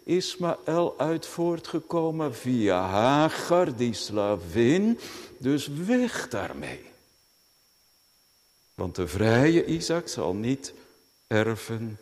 Ismaël 0.05 0.99
uit 0.99 1.27
voortgekomen 1.27 2.35
via 2.35 2.87
Hagar, 2.87 3.77
die 3.77 3.95
slavin. 3.95 4.99
Dus 5.39 5.67
weg 5.67 6.29
daarmee. 6.29 6.85
Want 8.75 8.95
de 8.95 9.09
vrije 9.09 9.65
Isaac 9.65 10.09
zal 10.09 10.35
niet 10.35 10.73
erven 11.27 11.99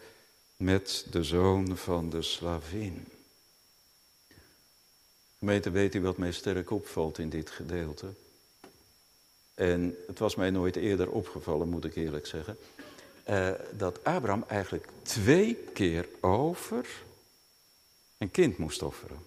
met 0.56 1.06
de 1.10 1.22
zoon 1.22 1.76
van 1.76 2.10
de 2.10 2.22
slavin. 2.22 3.06
Gemeente, 5.38 5.70
weet 5.70 5.94
u 5.94 6.00
wat 6.00 6.16
mij 6.16 6.32
sterk 6.32 6.70
opvalt 6.70 7.18
in 7.18 7.28
dit 7.28 7.50
gedeelte? 7.50 8.06
En 9.54 9.96
het 10.06 10.18
was 10.18 10.34
mij 10.34 10.50
nooit 10.50 10.76
eerder 10.76 11.10
opgevallen, 11.10 11.68
moet 11.68 11.84
ik 11.84 11.94
eerlijk 11.94 12.26
zeggen. 12.26 12.56
Uh, 13.30 13.50
dat 13.76 14.04
Abraham 14.04 14.44
eigenlijk 14.48 14.88
twee 15.02 15.54
keer 15.54 16.08
over 16.20 16.86
een 18.18 18.30
kind 18.30 18.56
moest 18.56 18.82
offeren. 18.82 19.18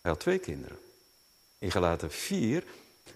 Hij 0.00 0.10
had 0.10 0.20
twee 0.20 0.38
kinderen. 0.38 0.78
In 1.58 1.70
Galaten 1.70 2.10
4 2.10 2.64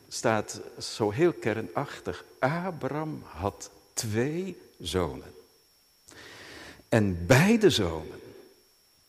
staat 0.09 0.61
zo 0.79 1.11
heel 1.11 1.33
kernachtig: 1.33 2.25
Abraham 2.39 3.23
had 3.25 3.71
twee 3.93 4.57
zonen. 4.79 5.35
En 6.89 7.27
beide 7.27 7.71
zonen 7.71 8.21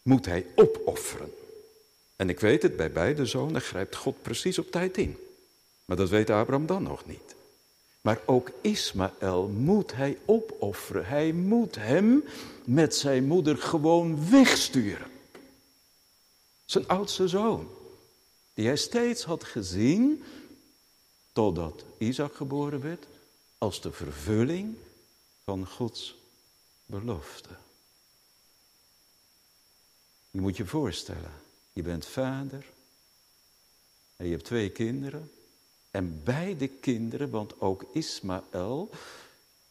moet 0.01 0.25
hij 0.25 0.45
opofferen. 0.55 1.33
En 2.15 2.29
ik 2.29 2.39
weet 2.39 2.61
het, 2.61 2.75
bij 2.75 2.91
beide 2.91 3.25
zonen 3.25 3.61
grijpt 3.61 3.95
God 3.95 4.21
precies 4.21 4.59
op 4.59 4.71
tijd 4.71 4.97
in. 4.97 5.17
Maar 5.85 5.97
dat 5.97 6.09
weet 6.09 6.29
Abraham 6.29 6.65
dan 6.65 6.83
nog 6.83 7.05
niet. 7.05 7.35
Maar 8.01 8.21
ook 8.25 8.51
Ismaël 8.61 9.47
moet 9.47 9.95
hij 9.95 10.17
opofferen. 10.25 11.05
Hij 11.05 11.31
moet 11.31 11.75
hem 11.75 12.23
met 12.65 12.95
zijn 12.95 13.25
moeder 13.27 13.57
gewoon 13.57 14.29
wegsturen. 14.29 15.11
Zijn 16.65 16.87
oudste 16.87 17.27
zoon, 17.27 17.69
die 18.53 18.65
hij 18.65 18.77
steeds 18.77 19.23
had 19.23 19.43
gezien 19.43 20.23
totdat 21.31 21.83
Isaac 21.97 22.35
geboren 22.35 22.81
werd, 22.81 23.05
als 23.57 23.81
de 23.81 23.91
vervulling 23.91 24.75
van 25.43 25.67
Gods 25.67 26.15
belofte. 26.85 27.49
Je 30.31 30.41
moet 30.41 30.57
je 30.57 30.65
voorstellen, 30.65 31.31
je 31.73 31.81
bent 31.81 32.05
vader 32.05 32.65
en 34.15 34.25
je 34.25 34.31
hebt 34.31 34.45
twee 34.45 34.69
kinderen. 34.69 35.31
En 35.91 36.23
beide 36.23 36.67
kinderen, 36.67 37.29
want 37.29 37.61
ook 37.61 37.85
Ismaël, 37.93 38.89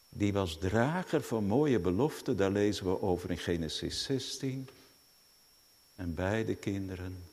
die 0.09 0.33
was 0.33 0.59
drager 0.59 1.23
van 1.23 1.45
mooie 1.45 1.79
beloften, 1.79 2.37
daar 2.37 2.51
lezen 2.51 2.85
we 2.85 3.03
over 3.03 3.31
in 3.31 3.39
Genesis 3.39 4.03
16. 4.03 4.69
En 5.95 6.15
beide 6.15 6.55
kinderen, 6.55 7.25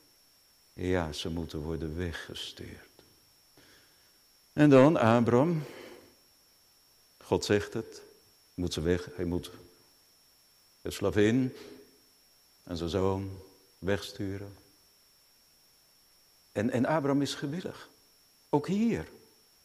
ja, 0.73 1.11
ze 1.11 1.29
moeten 1.29 1.59
worden 1.59 1.97
weggestuurd. 1.97 2.87
En 4.53 4.69
dan 4.69 4.97
Abraham, 4.97 5.63
God 7.17 7.45
zegt 7.45 7.73
het, 7.73 8.01
moet 8.53 8.73
ze 8.73 8.81
weg, 8.81 9.09
hij 9.15 9.25
moet 9.25 9.51
de 10.81 10.91
slavin 10.91 11.55
en 12.63 12.77
zijn 12.77 12.89
zoon 12.89 13.37
wegsturen. 13.79 14.55
En, 16.51 16.69
en 16.69 16.85
Abraham 16.85 17.21
is 17.21 17.33
gewillig. 17.33 17.89
Ook 18.49 18.67
hier. 18.67 19.09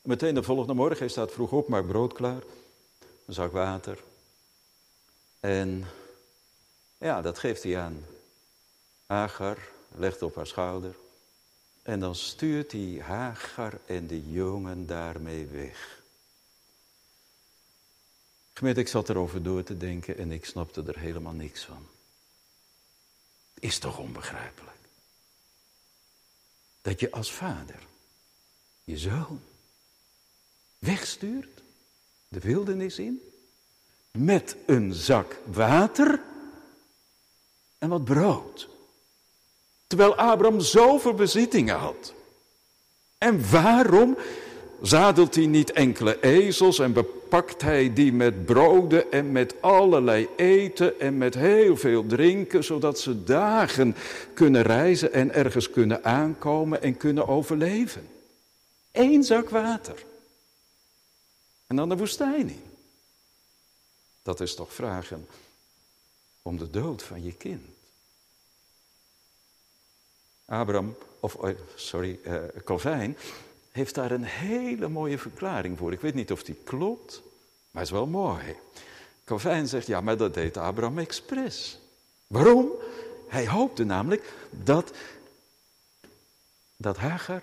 Meteen 0.02 0.34
de 0.34 0.42
volgende 0.42 0.74
morgen, 0.74 0.98
hij 0.98 1.08
staat 1.08 1.32
vroeg 1.32 1.52
op, 1.52 1.68
maakt 1.68 1.86
brood 1.86 2.12
klaar. 2.12 2.42
Een 3.26 3.34
zak 3.34 3.52
water. 3.52 4.02
En 5.40 5.86
ja, 6.98 7.22
dat 7.22 7.38
geeft 7.38 7.62
hij 7.62 7.78
aan 7.78 8.06
Hagar, 9.06 9.58
legt 9.94 10.22
op 10.22 10.34
haar 10.34 10.46
schouder. 10.46 10.94
En 11.82 12.00
dan 12.00 12.14
stuurt 12.14 12.72
hij 12.72 13.00
Hagar 13.02 13.80
en 13.86 14.06
de 14.06 14.30
jongen 14.30 14.86
daarmee 14.86 15.46
weg. 15.46 16.02
Gemeente, 18.52 18.80
ik 18.80 18.88
zat 18.88 19.08
erover 19.08 19.42
door 19.42 19.62
te 19.62 19.76
denken 19.76 20.18
en 20.18 20.32
ik 20.32 20.44
snapte 20.44 20.82
er 20.82 20.98
helemaal 20.98 21.32
niks 21.32 21.64
van. 21.64 21.86
Is 23.54 23.78
toch 23.78 23.98
onbegrijpelijk? 23.98 24.76
Dat 26.82 27.00
je 27.00 27.10
als 27.10 27.32
vader 27.32 27.90
je 28.84 28.98
zoon 28.98 29.40
wegstuurt, 30.78 31.62
de 32.28 32.38
wildernis 32.40 32.98
in, 32.98 33.20
met 34.10 34.56
een 34.66 34.94
zak 34.94 35.36
water 35.52 36.20
en 37.78 37.88
wat 37.88 38.04
brood. 38.04 38.68
Terwijl 39.86 40.14
Abraham 40.14 40.60
zoveel 40.60 41.14
bezittingen 41.14 41.76
had. 41.76 42.14
En 43.18 43.50
waarom 43.50 44.16
zadelt 44.82 45.34
hij 45.34 45.46
niet 45.46 45.72
enkele 45.72 46.20
ezels 46.20 46.78
en 46.78 46.92
bepakt 46.92 47.62
hij 47.62 47.92
die 47.92 48.12
met 48.12 48.44
broden 48.44 49.12
en 49.12 49.32
met 49.32 49.62
allerlei 49.62 50.28
eten 50.36 51.00
en 51.00 51.18
met 51.18 51.34
heel 51.34 51.76
veel 51.76 52.06
drinken, 52.06 52.64
zodat 52.64 53.00
ze 53.00 53.24
dagen 53.24 53.96
kunnen 54.34 54.62
reizen 54.62 55.12
en 55.12 55.34
ergens 55.34 55.70
kunnen 55.70 56.04
aankomen 56.04 56.82
en 56.82 56.96
kunnen 56.96 57.28
overleven. 57.28 58.08
Eén 58.92 59.24
zak 59.24 59.48
water. 59.48 60.04
En 61.66 61.76
dan 61.76 61.88
de 61.88 61.96
woestijn 61.96 62.48
in. 62.48 62.62
Dat 64.22 64.40
is 64.40 64.54
toch 64.54 64.74
vragen 64.74 65.28
om 66.42 66.58
de 66.58 66.70
dood 66.70 67.02
van 67.02 67.22
je 67.22 67.32
kind. 67.32 67.66
Abraham, 70.44 70.96
of 71.20 71.34
oh, 71.34 71.58
sorry, 71.74 72.20
uh, 72.24 73.10
heeft 73.70 73.94
daar 73.94 74.10
een 74.10 74.24
hele 74.24 74.88
mooie 74.88 75.18
verklaring 75.18 75.78
voor. 75.78 75.92
Ik 75.92 76.00
weet 76.00 76.14
niet 76.14 76.32
of 76.32 76.42
die 76.42 76.54
klopt, 76.54 77.22
maar 77.70 77.82
is 77.82 77.90
wel 77.90 78.06
mooi. 78.06 78.56
Calvijn 79.24 79.68
zegt, 79.68 79.86
ja, 79.86 80.00
maar 80.00 80.16
dat 80.16 80.34
deed 80.34 80.56
Abraham 80.56 80.98
expres. 80.98 81.78
Waarom? 82.26 82.70
Hij 83.28 83.48
hoopte 83.48 83.84
namelijk 83.84 84.32
dat, 84.50 84.92
dat 86.76 86.96
Hagar 86.96 87.42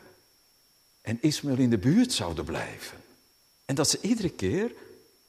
en 1.10 1.18
Ismaël 1.22 1.58
in 1.58 1.70
de 1.70 1.78
buurt 1.78 2.14
zouden 2.14 2.46
blijven. 2.46 2.98
En 3.66 3.76
dat 3.76 3.90
ze 3.90 4.02
iedere 4.02 4.30
keer 4.30 4.72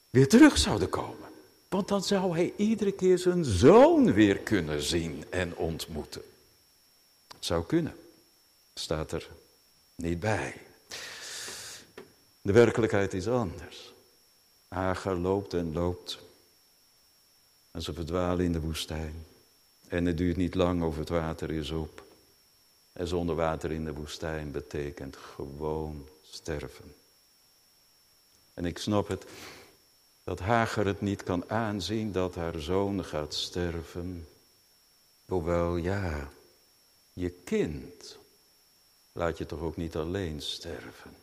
weer 0.09 0.27
terug 0.27 0.57
zouden 0.57 0.89
komen. 0.89 1.29
Want 1.69 1.87
dan 1.87 2.03
zou 2.03 2.33
hij 2.33 2.53
iedere 2.57 2.91
keer 2.91 3.17
zijn 3.17 3.45
zoon 3.45 4.13
weer 4.13 4.37
kunnen 4.37 4.81
zien 4.81 5.25
en 5.29 5.55
ontmoeten. 5.55 6.21
Zou 7.39 7.65
kunnen. 7.65 7.95
Staat 8.73 9.11
er 9.11 9.29
niet 9.95 10.19
bij. 10.19 10.53
De 12.41 12.51
werkelijkheid 12.51 13.13
is 13.13 13.27
anders. 13.27 13.93
Hagar 14.67 15.15
loopt 15.15 15.53
en 15.53 15.73
loopt. 15.73 16.19
En 17.71 17.81
ze 17.81 17.93
verdwalen 17.93 18.45
in 18.45 18.51
de 18.51 18.61
woestijn. 18.61 19.25
En 19.87 20.05
het 20.05 20.17
duurt 20.17 20.37
niet 20.37 20.55
lang 20.55 20.83
of 20.83 20.97
het 20.97 21.09
water 21.09 21.51
is 21.51 21.69
op. 21.69 22.10
En 22.93 23.07
zonder 23.07 23.35
water 23.35 23.71
in 23.71 23.85
de 23.85 23.93
woestijn 23.93 24.51
betekent 24.51 25.15
gewoon 25.15 26.07
sterven. 26.21 26.95
En 28.53 28.65
ik 28.65 28.77
snap 28.77 29.07
het, 29.07 29.25
dat 30.23 30.39
Hagar 30.39 30.85
het 30.85 31.01
niet 31.01 31.23
kan 31.23 31.49
aanzien 31.49 32.11
dat 32.11 32.35
haar 32.35 32.59
zoon 32.59 33.05
gaat 33.05 33.33
sterven. 33.33 34.27
Hoewel, 35.25 35.75
ja, 35.75 36.29
je 37.13 37.29
kind 37.29 38.17
laat 39.11 39.37
je 39.37 39.45
toch 39.45 39.59
ook 39.59 39.77
niet 39.77 39.95
alleen 39.95 40.41
sterven. 40.41 41.15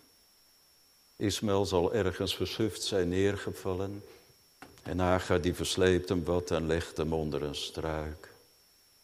Ismaël 1.17 1.67
zal 1.67 1.95
ergens 1.95 2.37
versuft 2.37 2.83
zijn 2.83 3.09
neergevallen. 3.09 4.05
En 4.83 4.99
Hagar 4.99 5.41
die 5.41 5.55
versleept 5.55 6.09
hem 6.09 6.25
wat 6.25 6.51
en 6.51 6.67
legt 6.67 6.97
hem 6.97 7.13
onder 7.13 7.43
een 7.43 7.55
struik. 7.55 8.28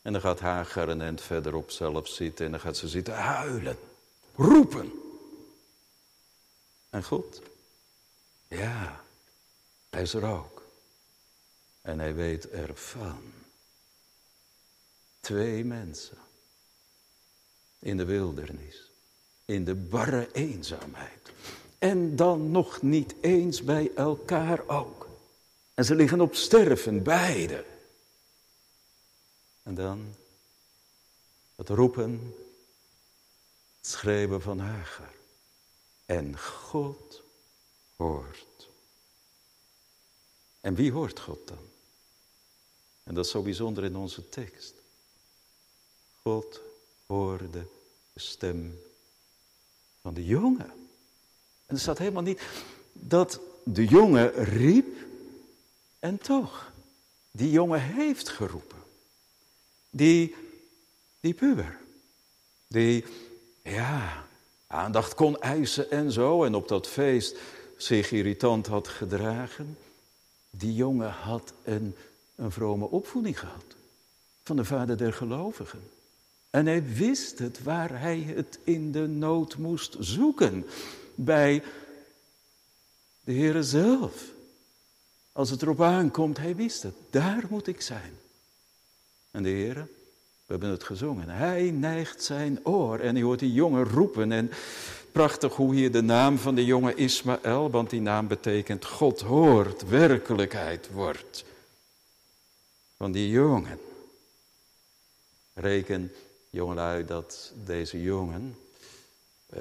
En 0.04 0.12
dan 0.12 0.20
gaat 0.20 0.40
Hagar 0.40 0.88
een 0.88 1.00
eind 1.00 1.20
verderop 1.20 1.70
zelf 1.70 2.08
zitten 2.08 2.44
en 2.44 2.50
dan 2.50 2.60
gaat 2.60 2.76
ze 2.76 2.88
zitten 2.88 3.14
huilen, 3.14 3.78
roepen. 4.34 4.92
En 6.90 7.04
God, 7.04 7.42
ja, 8.48 9.04
hij 9.90 10.02
is 10.02 10.14
er 10.14 10.24
ook. 10.24 10.62
En 11.82 11.98
hij 11.98 12.14
weet 12.14 12.50
ervan. 12.50 13.32
Twee 15.20 15.64
mensen 15.64 16.18
in 17.78 17.96
de 17.96 18.04
wildernis, 18.04 18.90
in 19.44 19.64
de 19.64 19.74
barre 19.74 20.28
eenzaamheid. 20.32 21.32
En 21.78 22.16
dan 22.16 22.50
nog 22.50 22.82
niet 22.82 23.14
eens 23.20 23.62
bij 23.62 23.90
elkaar 23.96 24.60
ook. 24.66 25.08
En 25.74 25.84
ze 25.84 25.94
liggen 25.94 26.20
op 26.20 26.34
sterven, 26.34 27.02
beide. 27.02 27.64
En 29.64 29.74
dan 29.74 30.14
het 31.54 31.68
roepen, 31.68 32.34
het 33.76 33.86
schreeuwen 33.86 34.42
van 34.42 34.58
Hagar. 34.58 35.12
En 36.06 36.38
God 36.38 37.22
hoort. 37.96 38.68
En 40.60 40.74
wie 40.74 40.92
hoort 40.92 41.20
God 41.20 41.48
dan? 41.48 41.68
En 43.02 43.14
dat 43.14 43.24
is 43.24 43.30
zo 43.30 43.42
bijzonder 43.42 43.84
in 43.84 43.96
onze 43.96 44.28
tekst. 44.28 44.74
God 46.22 46.60
hoorde 47.06 47.50
de 47.50 47.66
stem 48.14 48.80
van 50.00 50.14
de 50.14 50.24
jongen. 50.24 50.70
En 51.66 51.74
er 51.74 51.80
staat 51.80 51.98
helemaal 51.98 52.22
niet 52.22 52.42
dat 52.92 53.40
de 53.64 53.86
jongen 53.86 54.32
riep 54.44 54.96
en 55.98 56.18
toch, 56.18 56.72
die 57.30 57.50
jongen 57.50 57.82
heeft 57.82 58.28
geroepen. 58.28 58.73
Die, 59.96 60.34
die 61.20 61.34
puber, 61.34 61.78
die, 62.66 63.04
ja, 63.62 64.26
aandacht 64.66 65.14
kon 65.14 65.40
eisen 65.40 65.90
en 65.90 66.12
zo 66.12 66.44
en 66.44 66.54
op 66.54 66.68
dat 66.68 66.88
feest 66.88 67.36
zich 67.76 68.12
irritant 68.12 68.66
had 68.66 68.88
gedragen. 68.88 69.78
Die 70.50 70.74
jongen 70.74 71.10
had 71.10 71.52
een, 71.62 71.94
een 72.34 72.50
vrome 72.52 72.90
opvoeding 72.90 73.38
gehad 73.38 73.64
van 74.44 74.56
de 74.56 74.64
vader 74.64 74.96
der 74.96 75.12
gelovigen. 75.12 75.90
En 76.50 76.66
hij 76.66 76.84
wist 76.84 77.38
het 77.38 77.62
waar 77.62 78.00
hij 78.00 78.18
het 78.18 78.58
in 78.64 78.92
de 78.92 79.06
nood 79.06 79.56
moest 79.56 79.96
zoeken. 79.98 80.66
Bij 81.14 81.62
de 83.20 83.32
Heere 83.32 83.62
zelf. 83.62 84.24
Als 85.32 85.50
het 85.50 85.62
erop 85.62 85.80
aankomt, 85.80 86.38
hij 86.38 86.56
wist 86.56 86.82
het. 86.82 86.94
Daar 87.10 87.44
moet 87.48 87.66
ik 87.66 87.80
zijn. 87.80 88.22
En 89.34 89.42
de 89.42 89.48
Heere, 89.48 89.86
we 90.46 90.52
hebben 90.52 90.68
het 90.68 90.84
gezongen. 90.84 91.28
Hij 91.28 91.70
neigt 91.70 92.22
zijn 92.22 92.60
oor 92.62 92.98
en 92.98 93.14
hij 93.14 93.24
hoort 93.24 93.38
die 93.38 93.52
jongen 93.52 93.84
roepen. 93.84 94.32
En 94.32 94.50
prachtig 95.12 95.54
hoe 95.54 95.74
hier 95.74 95.92
de 95.92 96.02
naam 96.02 96.38
van 96.38 96.54
de 96.54 96.64
jongen 96.64 96.96
Ismaël, 96.96 97.70
want 97.70 97.90
die 97.90 98.00
naam 98.00 98.28
betekent 98.28 98.84
God 98.84 99.20
hoort, 99.20 99.88
werkelijkheid 99.88 100.90
wordt. 100.90 101.44
Van 102.96 103.12
die 103.12 103.28
jongen. 103.28 103.78
Reken, 105.54 106.12
jongelui, 106.50 107.04
dat 107.04 107.52
deze 107.64 108.02
jongen, 108.02 108.56
uh, 109.54 109.60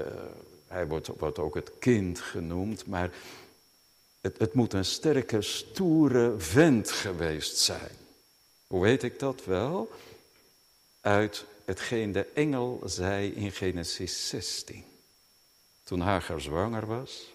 hij 0.67 0.88
wordt, 0.88 1.07
wordt 1.07 1.39
ook 1.39 1.55
het 1.55 1.71
kind 1.79 2.19
genoemd, 2.19 2.86
maar 2.86 3.12
het, 4.21 4.38
het 4.38 4.53
moet 4.53 4.73
een 4.73 4.86
sterke, 4.86 5.41
stoere 5.41 6.33
vent 6.38 6.91
geweest 6.91 7.57
zijn. 7.57 8.01
Hoe 8.73 8.81
weet 8.81 9.03
ik 9.03 9.19
dat 9.19 9.45
wel? 9.45 9.91
Uit 11.01 11.45
hetgeen 11.65 12.12
de 12.12 12.25
engel 12.25 12.81
zei 12.86 13.31
in 13.31 13.51
Genesis 13.51 14.27
16. 14.27 14.83
Toen 15.83 15.99
Hagar 15.99 16.41
zwanger 16.41 16.86
was, 16.86 17.33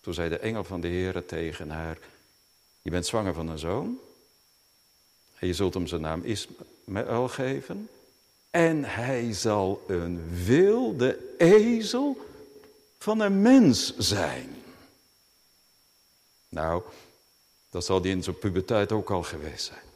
toen 0.00 0.14
zei 0.14 0.28
de 0.28 0.38
engel 0.38 0.64
van 0.64 0.80
de 0.80 0.88
Heer 0.88 1.26
tegen 1.26 1.70
haar: 1.70 1.98
Je 2.82 2.90
bent 2.90 3.06
zwanger 3.06 3.34
van 3.34 3.48
een 3.48 3.58
zoon. 3.58 3.98
En 5.38 5.46
je 5.46 5.54
zult 5.54 5.74
hem 5.74 5.86
zijn 5.86 6.00
naam 6.00 6.22
Ismaël 6.22 7.28
geven. 7.28 7.88
En 8.50 8.84
hij 8.84 9.32
zal 9.32 9.84
een 9.86 10.44
wilde 10.44 11.34
ezel 11.38 12.26
van 12.98 13.20
een 13.20 13.42
mens 13.42 13.96
zijn. 13.96 14.62
Nou, 16.48 16.82
dat 17.70 17.84
zal 17.84 18.00
die 18.00 18.12
in 18.12 18.22
zijn 18.22 18.38
puberteit 18.38 18.92
ook 18.92 19.10
al 19.10 19.22
geweest 19.22 19.64
zijn. 19.64 19.86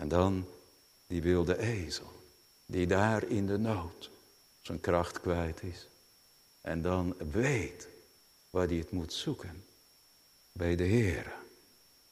En 0.00 0.08
dan 0.08 0.46
die 1.06 1.22
wilde 1.22 1.58
ezel, 1.58 2.12
die 2.66 2.86
daar 2.86 3.24
in 3.24 3.46
de 3.46 3.58
nood 3.58 4.10
zijn 4.60 4.80
kracht 4.80 5.20
kwijt 5.20 5.62
is. 5.62 5.88
En 6.60 6.82
dan 6.82 7.14
weet 7.30 7.88
waar 8.50 8.66
hij 8.66 8.76
het 8.76 8.90
moet 8.90 9.12
zoeken. 9.12 9.64
Bij 10.52 10.76
de 10.76 10.84
Heer. 10.84 11.32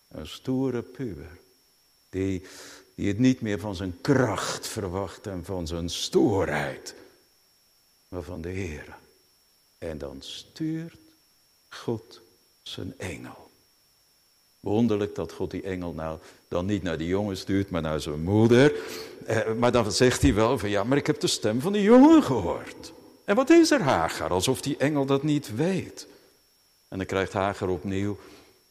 Een 0.09 0.27
stoere 0.27 0.83
puber. 0.83 1.38
Die, 2.11 2.46
die 2.94 3.09
het 3.09 3.18
niet 3.18 3.40
meer 3.40 3.59
van 3.59 3.74
zijn 3.74 4.01
kracht 4.01 4.66
verwacht 4.66 5.27
en 5.27 5.44
van 5.44 5.66
zijn 5.66 5.88
stoerheid. 5.88 6.94
Maar 8.09 8.22
van 8.22 8.40
de 8.40 8.48
Heer. 8.48 8.98
En 9.79 9.98
dan 9.98 10.22
stuurt 10.22 11.01
God 11.68 12.20
zijn 12.62 12.98
engel. 12.98 13.48
Wonderlijk 14.61 15.14
dat 15.14 15.33
God 15.33 15.51
die 15.51 15.62
engel 15.62 15.92
nou 15.92 16.18
dan 16.49 16.66
niet 16.66 16.83
naar 16.83 16.99
die 16.99 17.09
jongen 17.09 17.37
stuurt, 17.37 17.71
maar 17.71 17.83
naar 17.83 18.01
zijn 18.01 18.23
moeder. 18.23 18.75
Eh, 19.27 19.53
maar 19.59 19.73
dan 19.73 19.92
zegt 19.92 20.23
hij 20.23 20.35
wel 20.35 20.59
van 20.59 20.71
ja, 20.71 20.85
maar 20.85 20.99
ik 20.99 21.07
heb 21.07 21.21
de 21.21 21.27
stem 21.27 21.61
van 21.61 21.73
die 21.73 21.83
jongen 21.83 22.23
gehoord. 22.23 22.92
En 23.25 23.37
wat 23.37 23.51
is 23.51 23.71
er 23.71 23.81
Hagar? 23.81 24.31
Alsof 24.31 24.61
die 24.61 24.77
engel 24.77 25.05
dat 25.05 25.23
niet 25.23 25.55
weet. 25.55 26.07
En 26.88 26.97
dan 26.99 27.07
krijgt 27.07 27.33
Hagar 27.33 27.68
opnieuw 27.68 28.18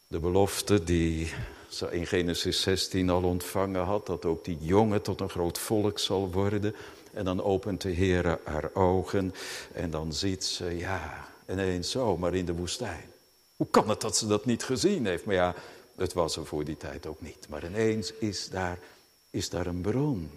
de 0.08 0.19
belofte 0.19 0.84
die 0.84 1.32
ze 1.69 1.91
in 1.91 2.08
Genesis 2.08 2.62
16 2.62 3.10
al 3.10 3.23
ontvangen 3.23 3.84
had, 3.84 4.06
dat 4.06 4.26
ook 4.26 4.45
die 4.45 4.58
jongen 4.60 5.02
tot 5.02 5.21
een 5.21 5.30
groot 5.30 5.58
volk 5.58 6.00
zal 6.00 6.32
worden. 6.32 6.76
En 7.13 7.26
dan 7.26 7.43
opent 7.43 7.82
de 7.82 7.89
Heer 7.89 8.39
haar 8.43 8.69
ogen 8.73 9.34
en 9.73 9.89
dan 9.89 10.13
ziet 10.13 10.43
ze, 10.43 10.78
ja, 10.78 11.28
ineens 11.50 11.91
zomaar 11.91 12.36
in 12.36 12.45
de 12.45 12.56
woestijn. 12.56 13.06
Hoe 13.56 13.67
kan 13.71 13.89
het 13.89 14.02
dat 14.02 14.17
ze 14.17 14.28
dat 14.28 14.45
niet 14.45 14.63
gezien 14.63 15.06
heeft? 15.06 15.26
Maar 15.26 15.36
ja, 15.36 15.56
het 15.97 16.13
was 16.13 16.36
er 16.36 16.45
voor 16.45 16.63
die 16.63 16.77
tijd 16.77 17.05
ook 17.05 17.21
niet. 17.21 17.47
Maar 17.49 17.65
ineens 17.65 18.13
is 18.13 18.49
daar, 18.49 18.79
is 19.29 19.49
daar 19.49 19.67
een 19.67 19.81
bron. 19.81 20.31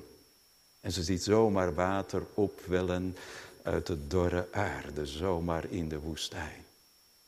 En 0.80 0.92
ze 0.92 1.02
ziet 1.02 1.22
zomaar 1.22 1.74
water 1.74 2.22
opwellen 2.34 3.16
uit 3.62 3.86
de 3.86 4.06
dorre 4.06 4.48
aarde, 4.50 5.06
zomaar 5.06 5.64
in 5.70 5.88
de 5.88 5.98
woestijn. 5.98 6.64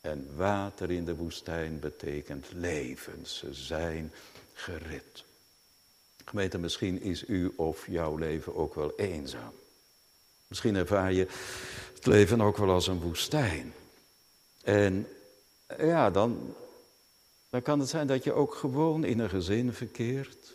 En 0.00 0.36
water 0.36 0.90
in 0.90 1.04
de 1.04 1.14
woestijn 1.14 1.80
betekent 1.80 2.46
leven. 2.52 3.26
Ze 3.26 3.54
zijn 3.54 4.12
gered. 4.52 5.24
Gemeente, 6.24 6.58
misschien 6.58 7.02
is 7.02 7.28
u 7.28 7.52
of 7.56 7.86
jouw 7.86 8.16
leven 8.16 8.54
ook 8.54 8.74
wel 8.74 8.92
eenzaam. 8.96 9.52
Misschien 10.46 10.76
ervaar 10.76 11.12
je 11.12 11.26
het 11.94 12.06
leven 12.06 12.40
ook 12.40 12.56
wel 12.56 12.70
als 12.70 12.86
een 12.86 13.00
woestijn. 13.00 13.74
En 14.62 15.08
ja, 15.78 16.10
dan, 16.10 16.54
dan 17.52 17.62
kan 17.62 17.80
het 17.80 17.88
zijn 17.88 18.06
dat 18.06 18.24
je 18.24 18.32
ook 18.32 18.54
gewoon 18.54 19.04
in 19.04 19.18
een 19.18 19.30
gezin 19.30 19.72
verkeert. 19.72 20.52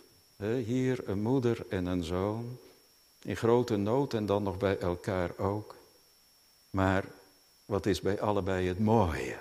Hier 0.65 1.09
een 1.09 1.21
moeder 1.21 1.65
en 1.69 1.85
een 1.85 2.03
zoon. 2.03 2.57
In 3.21 3.37
grote 3.37 3.75
nood 3.75 4.13
en 4.13 4.25
dan 4.25 4.43
nog 4.43 4.57
bij 4.57 4.79
elkaar 4.79 5.37
ook. 5.37 5.75
Maar 6.69 7.05
wat 7.65 7.85
is 7.85 8.01
bij 8.01 8.21
allebei 8.21 8.67
het 8.67 8.79
mooie? 8.79 9.39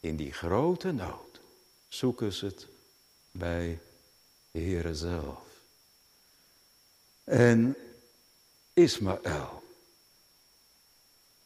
In 0.00 0.16
die 0.16 0.32
grote 0.32 0.92
nood 0.92 1.40
zoeken 1.88 2.32
ze 2.32 2.44
het 2.44 2.66
bij 3.30 3.78
de 4.50 4.58
Heere 4.58 4.94
zelf. 4.94 5.44
En 7.24 7.76
Ismaël, 8.72 9.62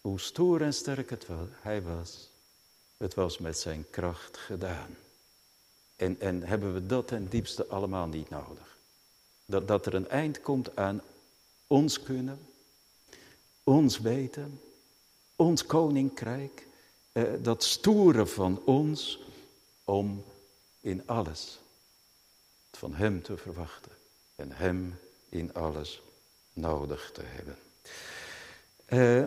hoe 0.01 0.21
stoer 0.21 0.63
en 0.63 0.75
sterk 0.75 1.11
het 1.11 1.27
was, 1.27 1.49
hij 1.61 1.83
was, 1.83 2.29
het 2.97 3.15
was 3.15 3.39
met 3.39 3.59
zijn 3.59 3.87
kracht 3.91 4.37
gedaan. 4.37 4.97
En, 6.03 6.21
en 6.21 6.43
hebben 6.43 6.75
we 6.75 6.87
dat 6.87 7.09
ten 7.09 7.29
diepste 7.29 7.67
allemaal 7.67 8.07
niet 8.07 8.31
nodig? 8.31 8.77
Dat, 9.45 9.69
dat 9.69 9.87
er 9.87 9.95
een 9.95 10.09
eind 10.09 10.41
komt 10.41 10.77
aan 10.77 11.03
ons 11.67 12.03
kunnen, 12.03 12.39
ons 13.65 14.01
weten, 14.01 14.61
ons 15.37 15.67
koninkrijk, 15.67 16.67
eh, 17.13 17.23
dat 17.41 17.65
stoeren 17.65 18.29
van 18.29 18.63
ons 18.65 19.21
om 19.85 20.25
in 20.81 21.07
alles 21.07 21.59
van 22.71 22.95
Hem 22.95 23.23
te 23.23 23.37
verwachten 23.37 23.93
en 24.35 24.53
Hem 24.53 24.99
in 25.29 25.55
alles 25.55 26.03
nodig 26.53 27.11
te 27.13 27.23
hebben. 27.25 27.59
Eh, 28.85 29.25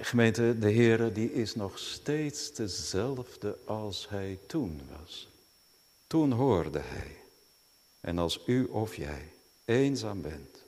gemeente, 0.00 0.58
de 0.58 0.72
Heere 0.72 1.12
die 1.12 1.32
is 1.32 1.54
nog 1.54 1.78
steeds 1.78 2.54
dezelfde 2.54 3.58
als 3.64 4.08
Hij 4.08 4.38
toen 4.46 4.80
was. 4.98 5.28
Toen 6.06 6.32
hoorde 6.32 6.78
Hij. 6.78 7.16
En 8.00 8.18
als 8.18 8.40
u 8.46 8.64
of 8.64 8.96
jij 8.96 9.32
eenzaam 9.64 10.22
bent, 10.22 10.62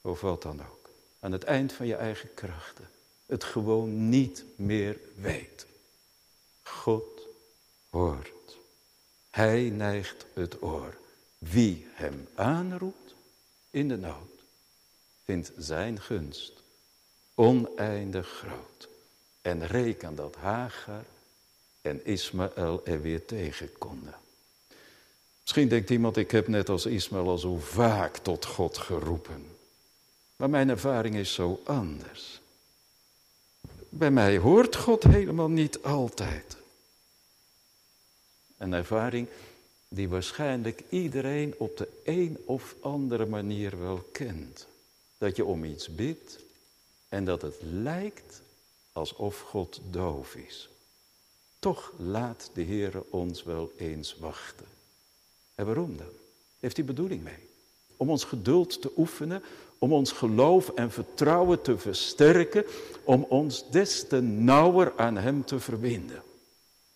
of 0.00 0.20
wat 0.20 0.42
dan 0.42 0.60
ook, 0.60 0.90
aan 1.20 1.32
het 1.32 1.44
eind 1.44 1.72
van 1.72 1.86
je 1.86 1.94
eigen 1.94 2.34
krachten, 2.34 2.88
het 3.26 3.44
gewoon 3.44 4.08
niet 4.08 4.44
meer 4.56 4.98
weet. 5.14 5.66
God 6.62 7.26
hoort. 7.90 8.56
Hij 9.30 9.60
neigt 9.60 10.26
het 10.34 10.62
oor. 10.62 10.96
Wie 11.38 11.86
hem 11.90 12.28
aanroept 12.34 13.14
in 13.70 13.88
de 13.88 13.96
nood, 13.96 14.44
vindt 15.24 15.52
zijn 15.56 16.00
gunst 16.00 16.63
oneindig 17.34 18.28
groot. 18.28 18.88
En 19.42 19.66
reken 19.66 20.14
dat 20.14 20.34
Hagar 20.34 21.04
en 21.82 22.06
Ismaël 22.06 22.80
er 22.84 23.00
weer 23.00 23.24
tegen 23.24 23.78
konden. 23.78 24.14
Misschien 25.40 25.68
denkt 25.68 25.90
iemand, 25.90 26.16
ik 26.16 26.30
heb 26.30 26.48
net 26.48 26.68
als 26.68 26.86
Ismaël 26.86 27.28
al 27.28 27.38
zo 27.38 27.56
vaak 27.56 28.16
tot 28.16 28.44
God 28.44 28.78
geroepen. 28.78 29.46
Maar 30.36 30.50
mijn 30.50 30.68
ervaring 30.68 31.14
is 31.14 31.34
zo 31.34 31.60
anders. 31.64 32.40
Bij 33.88 34.10
mij 34.10 34.38
hoort 34.38 34.76
God 34.76 35.02
helemaal 35.02 35.48
niet 35.48 35.82
altijd. 35.82 36.56
Een 38.58 38.72
ervaring 38.72 39.28
die 39.88 40.08
waarschijnlijk 40.08 40.82
iedereen 40.88 41.54
op 41.58 41.76
de 41.76 41.88
een 42.04 42.38
of 42.44 42.74
andere 42.80 43.26
manier 43.26 43.80
wel 43.80 44.08
kent. 44.12 44.66
Dat 45.18 45.36
je 45.36 45.44
om 45.44 45.64
iets 45.64 45.94
bidt 45.94 46.38
en 47.14 47.24
dat 47.24 47.42
het 47.42 47.56
lijkt 47.60 48.42
alsof 48.92 49.40
God 49.40 49.80
doof 49.90 50.34
is. 50.34 50.68
Toch 51.58 51.92
laat 51.98 52.50
de 52.54 52.62
Heer 52.62 53.02
ons 53.10 53.42
wel 53.42 53.72
eens 53.76 54.16
wachten. 54.18 54.66
En 55.54 55.66
waarom 55.66 55.96
dan? 55.96 56.12
Heeft 56.60 56.76
hij 56.76 56.84
bedoeling 56.84 57.22
mee? 57.22 57.48
Om 57.96 58.10
ons 58.10 58.24
geduld 58.24 58.80
te 58.80 58.92
oefenen, 58.96 59.42
om 59.78 59.92
ons 59.92 60.12
geloof 60.12 60.68
en 60.68 60.90
vertrouwen 60.90 61.62
te 61.62 61.78
versterken, 61.78 62.64
om 63.04 63.26
ons 63.28 63.70
des 63.70 64.08
te 64.08 64.20
nauwer 64.20 64.92
aan 64.96 65.16
Hem 65.16 65.44
te 65.44 65.60
verbinden. 65.60 66.22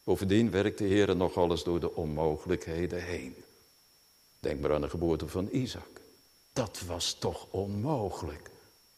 Bovendien 0.04 0.50
werkt 0.50 0.78
de 0.78 0.84
Heer 0.84 1.16
nog 1.16 1.36
alles 1.36 1.62
door 1.62 1.80
de 1.80 1.94
onmogelijkheden 1.94 3.02
heen. 3.02 3.34
Denk 4.40 4.60
maar 4.60 4.74
aan 4.74 4.80
de 4.80 4.88
geboorte 4.88 5.28
van 5.28 5.48
Isaac. 5.50 6.00
Dat 6.52 6.80
was 6.86 7.12
toch 7.12 7.46
onmogelijk. 7.50 8.47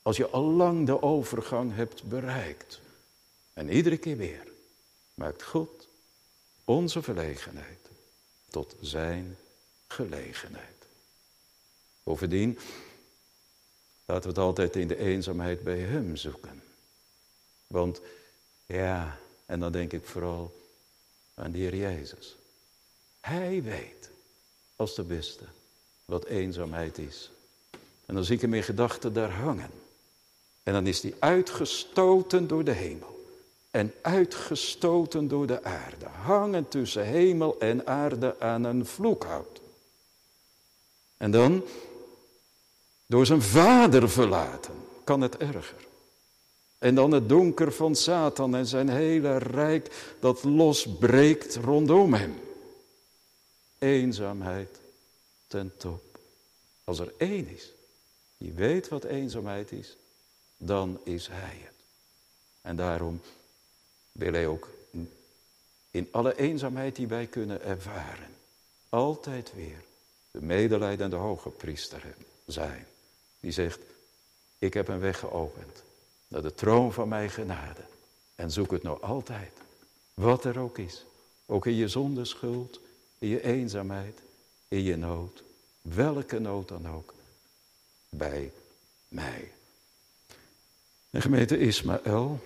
Als 0.02 0.16
je 0.16 0.28
al 0.28 0.44
lang 0.44 0.86
de 0.86 1.02
overgang 1.02 1.74
hebt 1.74 2.02
bereikt. 2.02 2.80
En 3.52 3.68
iedere 3.68 3.96
keer 3.96 4.16
weer 4.16 4.46
maakt 5.14 5.42
God 5.42 5.88
onze 6.64 7.02
verlegenheid 7.02 7.78
tot 8.48 8.74
zijn 8.80 9.36
gelegenheid. 9.86 10.86
Bovendien 12.02 12.58
laten 14.04 14.22
we 14.22 14.28
het 14.28 14.38
altijd 14.38 14.76
in 14.76 14.88
de 14.88 14.96
eenzaamheid 14.96 15.62
bij 15.62 15.78
Hem 15.78 16.16
zoeken. 16.16 16.62
Want 17.66 18.00
ja, 18.66 19.18
en 19.46 19.60
dan 19.60 19.72
denk 19.72 19.92
ik 19.92 20.06
vooral 20.06 20.68
aan 21.34 21.52
de 21.52 21.58
Heer 21.58 21.76
Jezus. 21.76 22.36
Hij 23.20 23.62
weet 23.62 24.10
als 24.76 24.94
de 24.94 25.02
beste 25.02 25.44
wat 26.04 26.24
eenzaamheid 26.24 26.98
is. 26.98 27.30
En 28.06 28.14
dan 28.14 28.24
zie 28.24 28.34
ik 28.34 28.40
hem 28.40 28.54
in 28.54 28.62
gedachten 28.62 29.12
daar 29.12 29.30
hangen. 29.30 29.70
En 30.70 30.76
dan 30.76 30.86
is 30.86 31.02
hij 31.02 31.14
uitgestoten 31.18 32.46
door 32.46 32.64
de 32.64 32.72
hemel. 32.72 33.26
En 33.70 33.94
uitgestoten 34.02 35.28
door 35.28 35.46
de 35.46 35.64
aarde. 35.64 36.06
Hangen 36.06 36.68
tussen 36.68 37.04
hemel 37.04 37.58
en 37.58 37.86
aarde 37.86 38.40
aan 38.40 38.64
een 38.64 38.86
vloekhout. 38.86 39.60
En 41.16 41.30
dan 41.30 41.64
door 43.06 43.26
zijn 43.26 43.42
vader 43.42 44.10
verlaten. 44.10 44.74
Kan 45.04 45.20
het 45.20 45.36
erger. 45.36 45.86
En 46.78 46.94
dan 46.94 47.12
het 47.12 47.28
donker 47.28 47.72
van 47.72 47.94
Satan 47.94 48.54
en 48.54 48.66
zijn 48.66 48.88
hele 48.88 49.36
rijk 49.36 50.14
dat 50.20 50.44
losbreekt 50.44 51.56
rondom 51.56 52.14
hem. 52.14 52.34
Eenzaamheid 53.78 54.80
ten 55.46 55.72
top. 55.76 56.18
Als 56.84 56.98
er 56.98 57.12
één 57.16 57.48
is 57.48 57.72
die 58.38 58.52
weet 58.52 58.88
wat 58.88 59.04
eenzaamheid 59.04 59.72
is, 59.72 59.96
dan 60.62 61.00
is 61.04 61.26
hij 61.26 61.58
het. 61.64 61.74
En 62.60 62.76
daarom 62.76 63.20
wil 64.12 64.32
hij 64.32 64.46
ook 64.46 64.68
in 65.90 66.08
alle 66.10 66.36
eenzaamheid 66.36 66.96
die 66.96 67.06
wij 67.06 67.26
kunnen 67.26 67.62
ervaren, 67.62 68.28
altijd 68.88 69.52
weer 69.54 69.84
de 70.30 70.42
medelijdende 70.42 71.16
hoge 71.16 71.50
priester 71.50 72.14
zijn. 72.46 72.86
Die 73.40 73.50
zegt, 73.50 73.80
ik 74.58 74.74
heb 74.74 74.88
een 74.88 75.00
weg 75.00 75.18
geopend 75.18 75.82
naar 76.28 76.42
de 76.42 76.54
troon 76.54 76.92
van 76.92 77.08
mijn 77.08 77.30
genade. 77.30 77.82
En 78.34 78.50
zoek 78.50 78.70
het 78.70 78.82
nou 78.82 79.02
altijd, 79.02 79.52
wat 80.14 80.44
er 80.44 80.58
ook 80.58 80.78
is. 80.78 81.04
Ook 81.46 81.66
in 81.66 81.74
je 81.74 81.88
zondeschuld, 81.88 82.80
in 83.18 83.28
je 83.28 83.42
eenzaamheid, 83.42 84.20
in 84.68 84.82
je 84.82 84.96
nood. 84.96 85.42
Welke 85.82 86.38
nood 86.38 86.68
dan 86.68 86.88
ook. 86.88 87.14
Bij 88.08 88.52
mij. 89.08 89.52
En 91.10 91.22
gemeente 91.22 91.58
Ismaël 91.58 92.40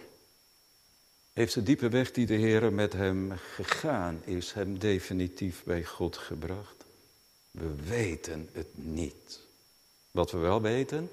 heeft 1.32 1.54
de 1.54 1.62
diepe 1.62 1.88
weg 1.88 2.10
die 2.10 2.26
de 2.26 2.34
Heer 2.34 2.72
met 2.72 2.92
hem 2.92 3.32
gegaan 3.54 4.20
is, 4.24 4.52
hem 4.52 4.78
definitief 4.78 5.64
bij 5.64 5.84
God 5.84 6.16
gebracht. 6.16 6.84
We 7.50 7.74
weten 7.84 8.48
het 8.52 8.68
niet. 8.72 9.40
Wat 10.10 10.30
we 10.30 10.38
wel 10.38 10.60
weten, 10.60 11.10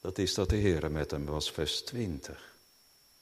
dat 0.00 0.18
is 0.18 0.34
dat 0.34 0.50
de 0.50 0.56
Heer 0.56 0.90
met 0.90 1.10
hem 1.10 1.24
was, 1.24 1.50
vers 1.50 1.80
20. 1.80 2.56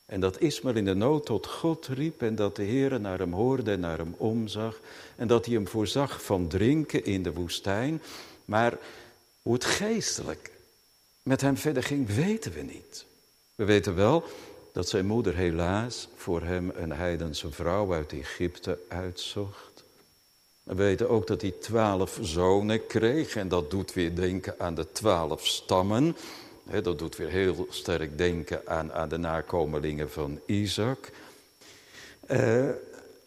En 0.06 0.20
dat 0.20 0.40
Ismaël 0.40 0.76
in 0.76 0.84
de 0.84 0.94
nood 0.94 1.26
tot 1.26 1.46
God 1.46 1.86
riep 1.86 2.22
en 2.22 2.34
dat 2.34 2.56
de 2.56 2.62
Heer 2.62 3.00
naar 3.00 3.18
hem 3.18 3.32
hoorde 3.32 3.72
en 3.72 3.80
naar 3.80 3.98
hem 3.98 4.14
omzag. 4.16 4.80
En 5.16 5.26
dat 5.28 5.44
hij 5.44 5.54
hem 5.54 5.68
voorzag 5.68 6.24
van 6.24 6.48
drinken 6.48 7.04
in 7.04 7.22
de 7.22 7.32
woestijn. 7.32 8.02
Maar 8.44 8.78
hoe 9.42 9.54
het 9.54 9.64
geestelijk 9.64 10.50
met 11.22 11.40
hem 11.40 11.56
verder 11.56 11.82
ging, 11.82 12.08
weten 12.08 12.52
we 12.52 12.62
niet. 12.62 13.04
We 13.56 13.64
weten 13.64 13.94
wel 13.94 14.24
dat 14.72 14.88
zijn 14.88 15.06
moeder 15.06 15.34
helaas 15.34 16.08
voor 16.16 16.42
hem 16.42 16.72
een 16.74 16.92
heidense 16.92 17.50
vrouw 17.50 17.92
uit 17.92 18.12
Egypte 18.12 18.78
uitzocht. 18.88 19.84
We 20.62 20.74
weten 20.74 21.08
ook 21.08 21.26
dat 21.26 21.40
hij 21.40 21.50
twaalf 21.50 22.18
zonen 22.22 22.86
kreeg 22.86 23.36
en 23.36 23.48
dat 23.48 23.70
doet 23.70 23.92
weer 23.92 24.14
denken 24.14 24.54
aan 24.58 24.74
de 24.74 24.92
twaalf 24.92 25.46
stammen. 25.46 26.16
dat 26.82 26.98
doet 26.98 27.16
weer 27.16 27.28
heel 27.28 27.66
sterk 27.70 28.18
denken 28.18 28.62
aan, 28.66 28.92
aan 28.92 29.08
de 29.08 29.18
nakomelingen 29.18 30.10
van 30.10 30.40
Isaac. 30.46 31.10
Uh, 32.30 32.68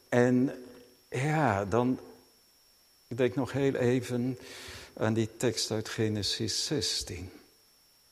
en 0.10 0.52
ja, 1.10 1.66
dan 1.66 2.00
ik 3.08 3.18
denk 3.18 3.36
nog 3.36 3.52
heel 3.52 3.76
even 3.76 4.38
aan 4.94 5.14
die 5.14 5.30
tekst 5.38 5.72
uit 5.72 5.90
Genesis 5.90 6.66
16. 6.66 7.32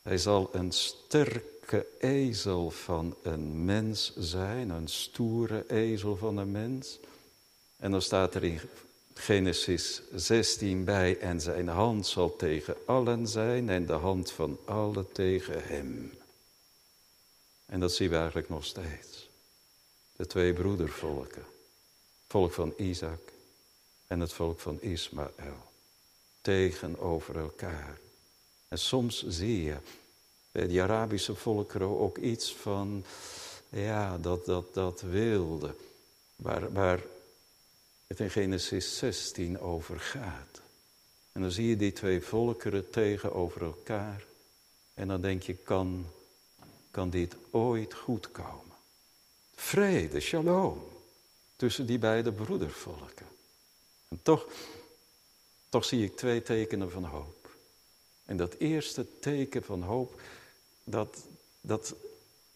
Hij 0.01 0.17
zal 0.17 0.49
een 0.51 0.71
sterke 0.71 1.56
ezel 1.99 2.71
van 2.71 3.15
een 3.21 3.65
mens 3.65 4.13
zijn, 4.17 4.69
een 4.69 4.87
stoere 4.87 5.69
ezel 5.69 6.15
van 6.15 6.37
een 6.37 6.51
mens. 6.51 6.99
En 7.77 7.91
dan 7.91 8.01
staat 8.01 8.35
er 8.35 8.43
in 8.43 8.59
Genesis 9.13 10.01
16 10.13 10.83
bij, 10.83 11.19
en 11.19 11.41
zijn 11.41 11.67
hand 11.67 12.07
zal 12.07 12.35
tegen 12.35 12.75
allen 12.85 13.27
zijn 13.27 13.69
en 13.69 13.85
de 13.85 13.93
hand 13.93 14.31
van 14.31 14.59
allen 14.65 15.11
tegen 15.11 15.63
hem. 15.63 16.17
En 17.65 17.79
dat 17.79 17.93
zien 17.93 18.09
we 18.09 18.15
eigenlijk 18.15 18.49
nog 18.49 18.65
steeds. 18.65 19.29
De 20.15 20.25
twee 20.25 20.53
broedervolken. 20.53 21.43
Volk 22.27 22.53
van 22.53 22.73
Isaac 22.77 23.19
en 24.07 24.19
het 24.19 24.33
volk 24.33 24.59
van 24.59 24.81
Ismaël. 24.81 25.71
Tegenover 26.41 27.37
elkaar. 27.37 27.97
En 28.67 28.79
soms 28.79 29.27
zie 29.27 29.63
je 29.63 29.77
die 30.65 30.81
Arabische 30.81 31.35
volkeren 31.35 31.99
ook 31.99 32.17
iets 32.17 32.55
van, 32.55 33.03
ja, 33.69 34.17
dat, 34.17 34.45
dat, 34.45 34.73
dat 34.73 35.01
wilde. 35.01 35.75
Waar, 36.35 36.73
waar 36.73 37.01
het 38.07 38.19
in 38.19 38.29
Genesis 38.29 38.97
16 38.97 39.59
over 39.59 39.99
gaat. 39.99 40.61
En 41.31 41.41
dan 41.41 41.51
zie 41.51 41.67
je 41.67 41.75
die 41.75 41.93
twee 41.93 42.21
volkeren 42.21 42.89
tegenover 42.89 43.61
elkaar. 43.61 44.25
En 44.93 45.07
dan 45.07 45.21
denk 45.21 45.41
je, 45.41 45.53
kan, 45.53 46.05
kan 46.91 47.09
dit 47.09 47.35
ooit 47.51 47.93
goed 47.93 48.31
komen? 48.31 48.75
Vrede, 49.55 50.19
shalom, 50.19 50.87
tussen 51.55 51.85
die 51.85 51.99
beide 51.99 52.31
broedervolken. 52.31 53.25
En 54.07 54.19
toch, 54.21 54.47
toch 55.69 55.85
zie 55.85 56.03
ik 56.03 56.15
twee 56.15 56.41
tekenen 56.41 56.91
van 56.91 57.03
hoop. 57.03 57.49
En 58.25 58.37
dat 58.37 58.53
eerste 58.53 59.19
teken 59.19 59.63
van 59.63 59.81
hoop, 59.81 60.21
dat, 60.89 61.27
dat, 61.61 61.95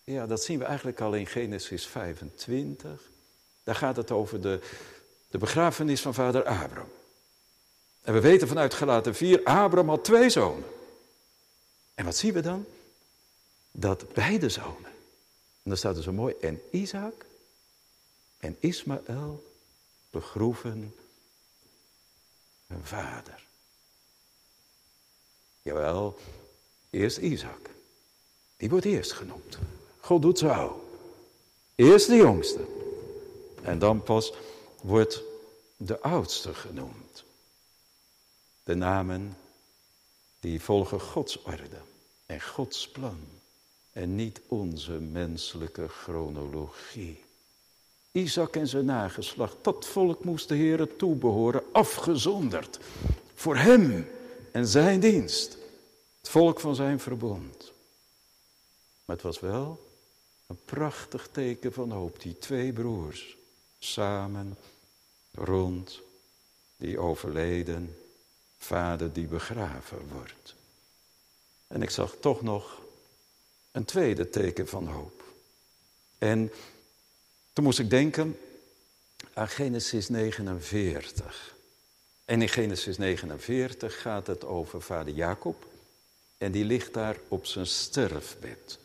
ja, 0.04 0.28
dat 0.28 0.44
zien 0.44 0.60
we 0.60 0.66
eigenlijk 0.66 1.02
al 1.02 1.14
in 1.14 1.28
Genesis 1.28 1.88
25. 1.88 3.10
Daar 3.64 3.76
gaat 3.76 3.96
het 3.96 4.12
over 4.12 4.42
de, 4.42 4.60
de 5.30 5.38
begrafenis 5.38 6.02
van 6.02 6.14
vader 6.14 6.44
Abraham. 6.44 6.92
En 8.02 8.14
we 8.14 8.20
weten 8.20 8.48
vanuit 8.48 8.74
gelaten 8.74 9.16
4, 9.16 9.44
Abraham 9.44 9.90
had 9.90 10.04
twee 10.04 10.30
zonen. 10.30 10.70
En 11.94 12.06
wat 12.06 12.16
zien 12.16 12.34
we 12.34 12.42
dan? 12.42 12.66
Dat 13.72 14.14
beide 14.14 14.50
zonen, 14.50 14.92
en 15.64 15.70
dan 15.70 15.78
staat 15.78 15.98
er 15.98 16.04
zo 16.04 16.12
mooi, 16.12 16.36
en 16.42 16.62
Isaac 16.72 17.26
en 18.38 18.58
Ismaël 18.60 19.54
begroeven 20.10 20.96
hun 22.68 22.86
vader. 22.86 23.48
Jawel, 25.62 26.18
eerst 26.90 27.18
Isaac. 27.18 27.70
Die 28.62 28.70
wordt 28.70 28.86
eerst 28.86 29.12
genoemd. 29.12 29.58
God 30.00 30.22
doet 30.22 30.38
zo. 30.38 30.86
Eerst 31.76 32.08
de 32.08 32.16
jongste. 32.16 32.60
En 33.62 33.80
dan 33.80 34.04
pas 34.04 34.34
wordt 34.82 35.22
de 35.78 36.02
oudste 36.02 36.54
genoemd. 36.54 37.24
De 38.64 38.76
namen 38.76 39.38
die 40.40 40.62
volgen 40.62 41.02
Gods 41.02 41.42
orde 41.42 41.82
en 42.26 42.42
Gods 42.42 42.90
plan 42.90 43.18
en 43.92 44.16
niet 44.16 44.42
onze 44.48 44.92
menselijke 44.92 45.88
chronologie. 45.88 47.24
Isaac 48.12 48.56
en 48.56 48.68
zijn 48.68 48.86
nageslacht, 48.86 49.56
dat 49.62 49.86
volk 49.86 50.24
moest 50.24 50.48
de 50.48 50.56
Heer 50.56 50.96
toebehoren, 50.96 51.64
afgezonderd. 51.72 52.80
Voor 53.36 53.58
hem 53.58 54.08
en 54.52 54.68
zijn 54.68 55.00
dienst. 55.00 55.58
Het 56.20 56.30
volk 56.30 56.60
van 56.60 56.76
zijn 56.76 57.00
verbond. 57.00 57.72
Maar 59.12 59.20
het 59.20 59.30
was 59.30 59.52
wel 59.52 59.94
een 60.48 60.60
prachtig 60.66 61.28
teken 61.32 61.74
van 61.74 61.92
hoop, 61.92 62.22
die 62.22 62.38
twee 62.38 62.74
broers 62.74 63.38
samen 63.80 64.58
rond 65.32 66.00
die 66.78 67.00
overleden 67.00 67.98
vader 68.58 69.14
die 69.14 69.28
begraven 69.28 70.08
wordt. 70.08 70.56
En 71.68 71.82
ik 71.82 71.90
zag 71.90 72.16
toch 72.20 72.42
nog 72.42 72.82
een 73.72 73.86
tweede 73.86 74.30
teken 74.30 74.68
van 74.68 74.88
hoop. 74.88 75.24
En 76.18 76.52
toen 77.54 77.64
moest 77.64 77.80
ik 77.80 77.90
denken 77.90 78.40
aan 79.34 79.50
Genesis 79.50 80.10
49. 80.10 81.56
En 82.26 82.42
in 82.42 82.50
Genesis 82.50 82.98
49 82.98 84.02
gaat 84.02 84.28
het 84.28 84.46
over 84.46 84.82
vader 84.82 85.14
Jacob. 85.14 85.66
En 86.38 86.52
die 86.52 86.66
ligt 86.66 86.94
daar 86.94 87.18
op 87.28 87.46
zijn 87.46 87.68
sterfbed. 87.68 88.80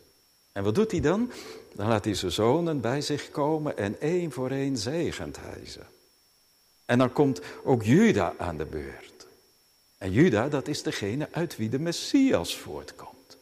En 0.56 0.62
wat 0.62 0.74
doet 0.74 0.90
hij 0.90 1.00
dan? 1.00 1.32
Dan 1.74 1.88
laat 1.88 2.04
hij 2.04 2.14
zijn 2.14 2.32
zonen 2.32 2.80
bij 2.80 3.00
zich 3.00 3.30
komen 3.30 3.76
en 3.76 4.00
één 4.00 4.32
voor 4.32 4.50
één 4.50 4.76
zegent 4.76 5.36
hij 5.40 5.66
ze. 5.66 5.80
En 6.84 6.98
dan 6.98 7.12
komt 7.12 7.40
ook 7.64 7.82
Juda 7.82 8.34
aan 8.38 8.56
de 8.56 8.64
beurt. 8.64 9.26
En 9.98 10.12
Juda, 10.12 10.48
dat 10.48 10.68
is 10.68 10.82
degene 10.82 11.28
uit 11.30 11.56
wie 11.56 11.68
de 11.68 11.78
Messias 11.78 12.56
voortkomt. 12.56 13.36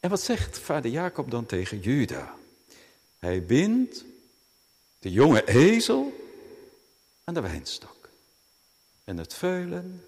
En 0.00 0.10
wat 0.10 0.20
zegt 0.20 0.58
vader 0.58 0.90
Jacob 0.90 1.30
dan 1.30 1.46
tegen 1.46 1.80
Juda? 1.80 2.34
Hij 3.18 3.44
bindt 3.44 4.04
de 4.98 5.10
jonge 5.10 5.44
ezel 5.44 6.12
aan 7.24 7.34
de 7.34 7.40
wijnstok. 7.40 8.08
En 9.04 9.18
het 9.18 9.34
veulen 9.34 10.04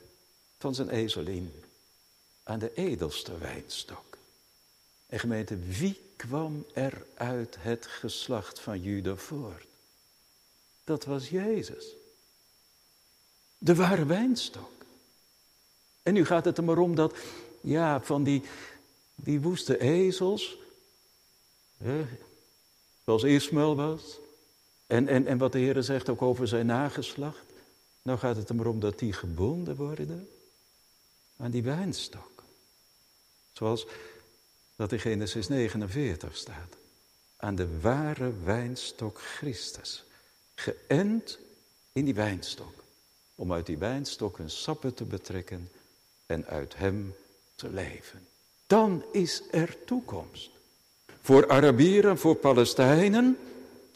van 0.59 0.75
zijn 0.75 0.89
ezelin 0.89 1.53
aan 2.43 2.59
de 2.59 2.73
edelste 2.75 3.39
wijnstok. 3.39 4.06
En 5.07 5.19
gemeente, 5.19 5.59
wie 5.59 6.01
kwam 6.17 6.67
er 6.75 7.07
uit 7.15 7.57
het 7.59 7.87
geslacht 7.87 8.61
van 8.61 8.83
Juda 8.83 9.17
voort? 9.17 9.67
Dat 10.85 11.05
was 11.05 11.29
Jezus. 11.29 11.87
De 13.59 13.75
ware 13.75 14.07
wijnstok. 14.07 14.71
En 16.03 16.15
nu 16.15 16.25
gaat 16.25 16.45
het 16.45 16.59
er 16.59 16.65
maar 16.65 16.79
om 16.79 16.95
dat, 16.95 17.17
ja, 17.61 18.01
van 18.03 18.25
die, 18.25 18.43
die 19.15 19.41
woeste 19.41 19.81
ezels, 19.81 20.57
hè, 21.77 22.07
zoals 23.05 23.23
Ismaël 23.23 23.77
was, 23.77 24.19
en, 24.87 25.09
en, 25.09 25.27
en 25.27 25.39
wat 25.39 25.53
de 25.53 25.59
Heer 25.59 25.83
zegt 25.83 26.09
ook 26.09 26.23
over 26.23 26.49
zijn 26.49 26.67
nageslacht, 26.67 27.45
nou 28.03 28.19
gaat 28.19 28.37
het 28.37 28.49
er 28.49 28.55
maar 28.55 28.67
om 28.67 28.81
dat 28.81 28.99
die 28.99 29.13
gebonden 29.13 29.77
worden 29.77 30.29
aan 31.37 31.51
die 31.51 31.63
wijnstok. 31.63 32.43
Zoals 33.53 33.87
dat 34.77 34.93
in 34.93 34.99
Genesis 34.99 35.49
49 35.49 36.37
staat. 36.37 36.77
Aan 37.37 37.55
de 37.55 37.81
ware 37.81 38.33
wijnstok 38.45 39.21
Christus. 39.21 40.05
Geënt 40.55 41.39
in 41.93 42.05
die 42.05 42.15
wijnstok. 42.15 42.85
Om 43.35 43.53
uit 43.53 43.67
die 43.67 43.79
wijnstok 43.79 44.39
een 44.39 44.51
sappen 44.51 44.95
te 44.95 45.05
betrekken 45.05 45.71
en 46.27 46.47
uit 46.47 46.77
hem 46.77 47.15
te 47.55 47.71
leven. 47.71 48.27
Dan 48.67 49.05
is 49.13 49.43
er 49.51 49.85
toekomst. 49.85 50.51
Voor 51.21 51.49
Arabieren, 51.49 52.19
voor 52.19 52.35
Palestijnen 52.35 53.39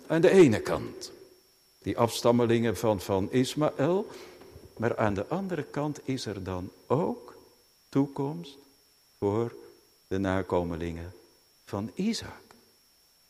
aan 0.06 0.20
de 0.20 0.30
ene 0.30 0.60
kant. 0.60 1.12
Die 1.78 1.98
afstammelingen 1.98 2.76
van, 2.76 3.00
van 3.00 3.32
Ismaël. 3.32 4.06
Maar 4.76 4.96
aan 4.96 5.14
de 5.14 5.26
andere 5.26 5.62
kant 5.62 6.00
is 6.04 6.26
er 6.26 6.42
dan 6.42 6.70
ook 6.86 7.36
toekomst 7.88 8.58
voor 9.18 9.54
de 10.10 10.18
nakomelingen 10.18 11.12
van 11.64 11.90
Isaac. 11.94 12.54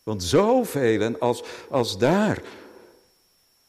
Want 0.02 0.22
zoveel 0.22 1.18
als, 1.18 1.42
als 1.68 1.98
daar 1.98 2.42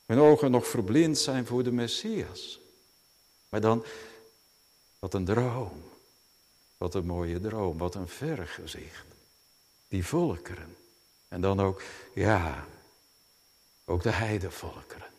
hun 0.05 0.19
ogen 0.19 0.51
nog 0.51 0.67
verblind 0.67 1.17
zijn 1.17 1.45
voor 1.45 1.63
de 1.63 1.71
Messias. 1.71 2.59
Maar 3.49 3.61
dan, 3.61 3.85
wat 4.99 5.13
een 5.13 5.25
droom. 5.25 5.83
Wat 6.77 6.95
een 6.95 7.05
mooie 7.05 7.39
droom, 7.39 7.77
wat 7.77 7.95
een 7.95 8.07
vergezicht. 8.07 9.05
Die 9.87 10.05
volkeren. 10.05 10.75
En 11.27 11.41
dan 11.41 11.59
ook, 11.59 11.83
ja, 12.13 12.67
ook 13.85 14.03
de 14.03 14.11
heidevolkeren. 14.11 15.11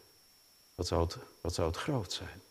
Wat 0.74 0.86
zou 0.86 1.02
het, 1.02 1.16
wat 1.40 1.54
zou 1.54 1.68
het 1.68 1.76
groot 1.76 2.12
zijn? 2.12 2.42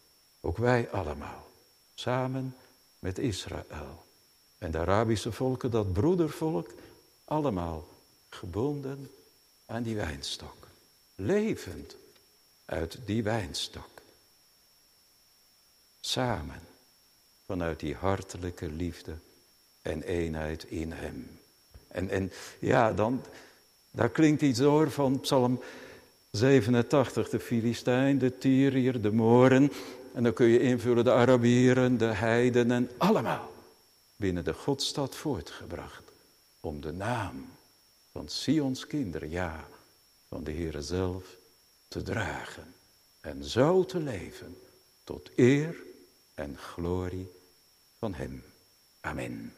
Ook 0.41 0.57
wij 0.57 0.89
allemaal. 0.89 1.49
Samen 1.93 2.55
met 2.99 3.17
Israël. 3.19 4.09
En 4.61 4.71
de 4.71 4.77
Arabische 4.77 5.31
volken, 5.31 5.71
dat 5.71 5.93
broedervolk, 5.93 6.69
allemaal 7.25 7.87
gebonden 8.29 9.09
aan 9.65 9.83
die 9.83 9.95
wijnstok. 9.95 10.67
Levend 11.15 11.95
uit 12.65 12.97
die 13.05 13.23
wijnstok. 13.23 13.89
Samen 15.99 16.61
vanuit 17.45 17.79
die 17.79 17.95
hartelijke 17.95 18.71
liefde 18.71 19.13
en 19.81 20.01
eenheid 20.01 20.63
in 20.63 20.91
Hem. 20.91 21.39
En, 21.87 22.09
en 22.09 22.31
ja, 22.59 22.93
dan, 22.93 23.23
daar 23.91 24.09
klinkt 24.09 24.41
iets 24.41 24.59
door 24.59 24.91
van 24.91 25.19
Psalm 25.19 25.61
87, 26.31 27.29
de 27.29 27.39
Filistijn, 27.39 28.17
de 28.17 28.37
Tyriër, 28.37 29.01
de 29.01 29.11
Moren. 29.11 29.71
En 30.13 30.23
dan 30.23 30.33
kun 30.33 30.47
je 30.47 30.59
invullen 30.59 31.03
de 31.03 31.11
Arabieren, 31.11 31.97
de 31.97 32.05
heidenen, 32.05 32.89
allemaal 32.97 33.50
binnen 34.21 34.43
de 34.43 34.53
Godstad 34.53 35.15
voortgebracht. 35.15 36.03
Om 36.59 36.81
de 36.81 36.91
naam 36.91 37.49
van 38.11 38.29
Sions 38.29 38.87
kinderen, 38.87 39.29
ja, 39.29 39.67
van 40.27 40.43
de 40.43 40.51
Heere 40.51 40.81
zelf 40.81 41.37
te 41.87 42.01
dragen. 42.01 42.73
En 43.21 43.43
zo 43.43 43.85
te 43.85 43.99
leven 43.99 44.57
tot 45.03 45.29
eer 45.35 45.75
en 46.33 46.57
glorie 46.57 47.31
van 47.97 48.13
Hem. 48.13 48.43
Amen. 48.99 49.53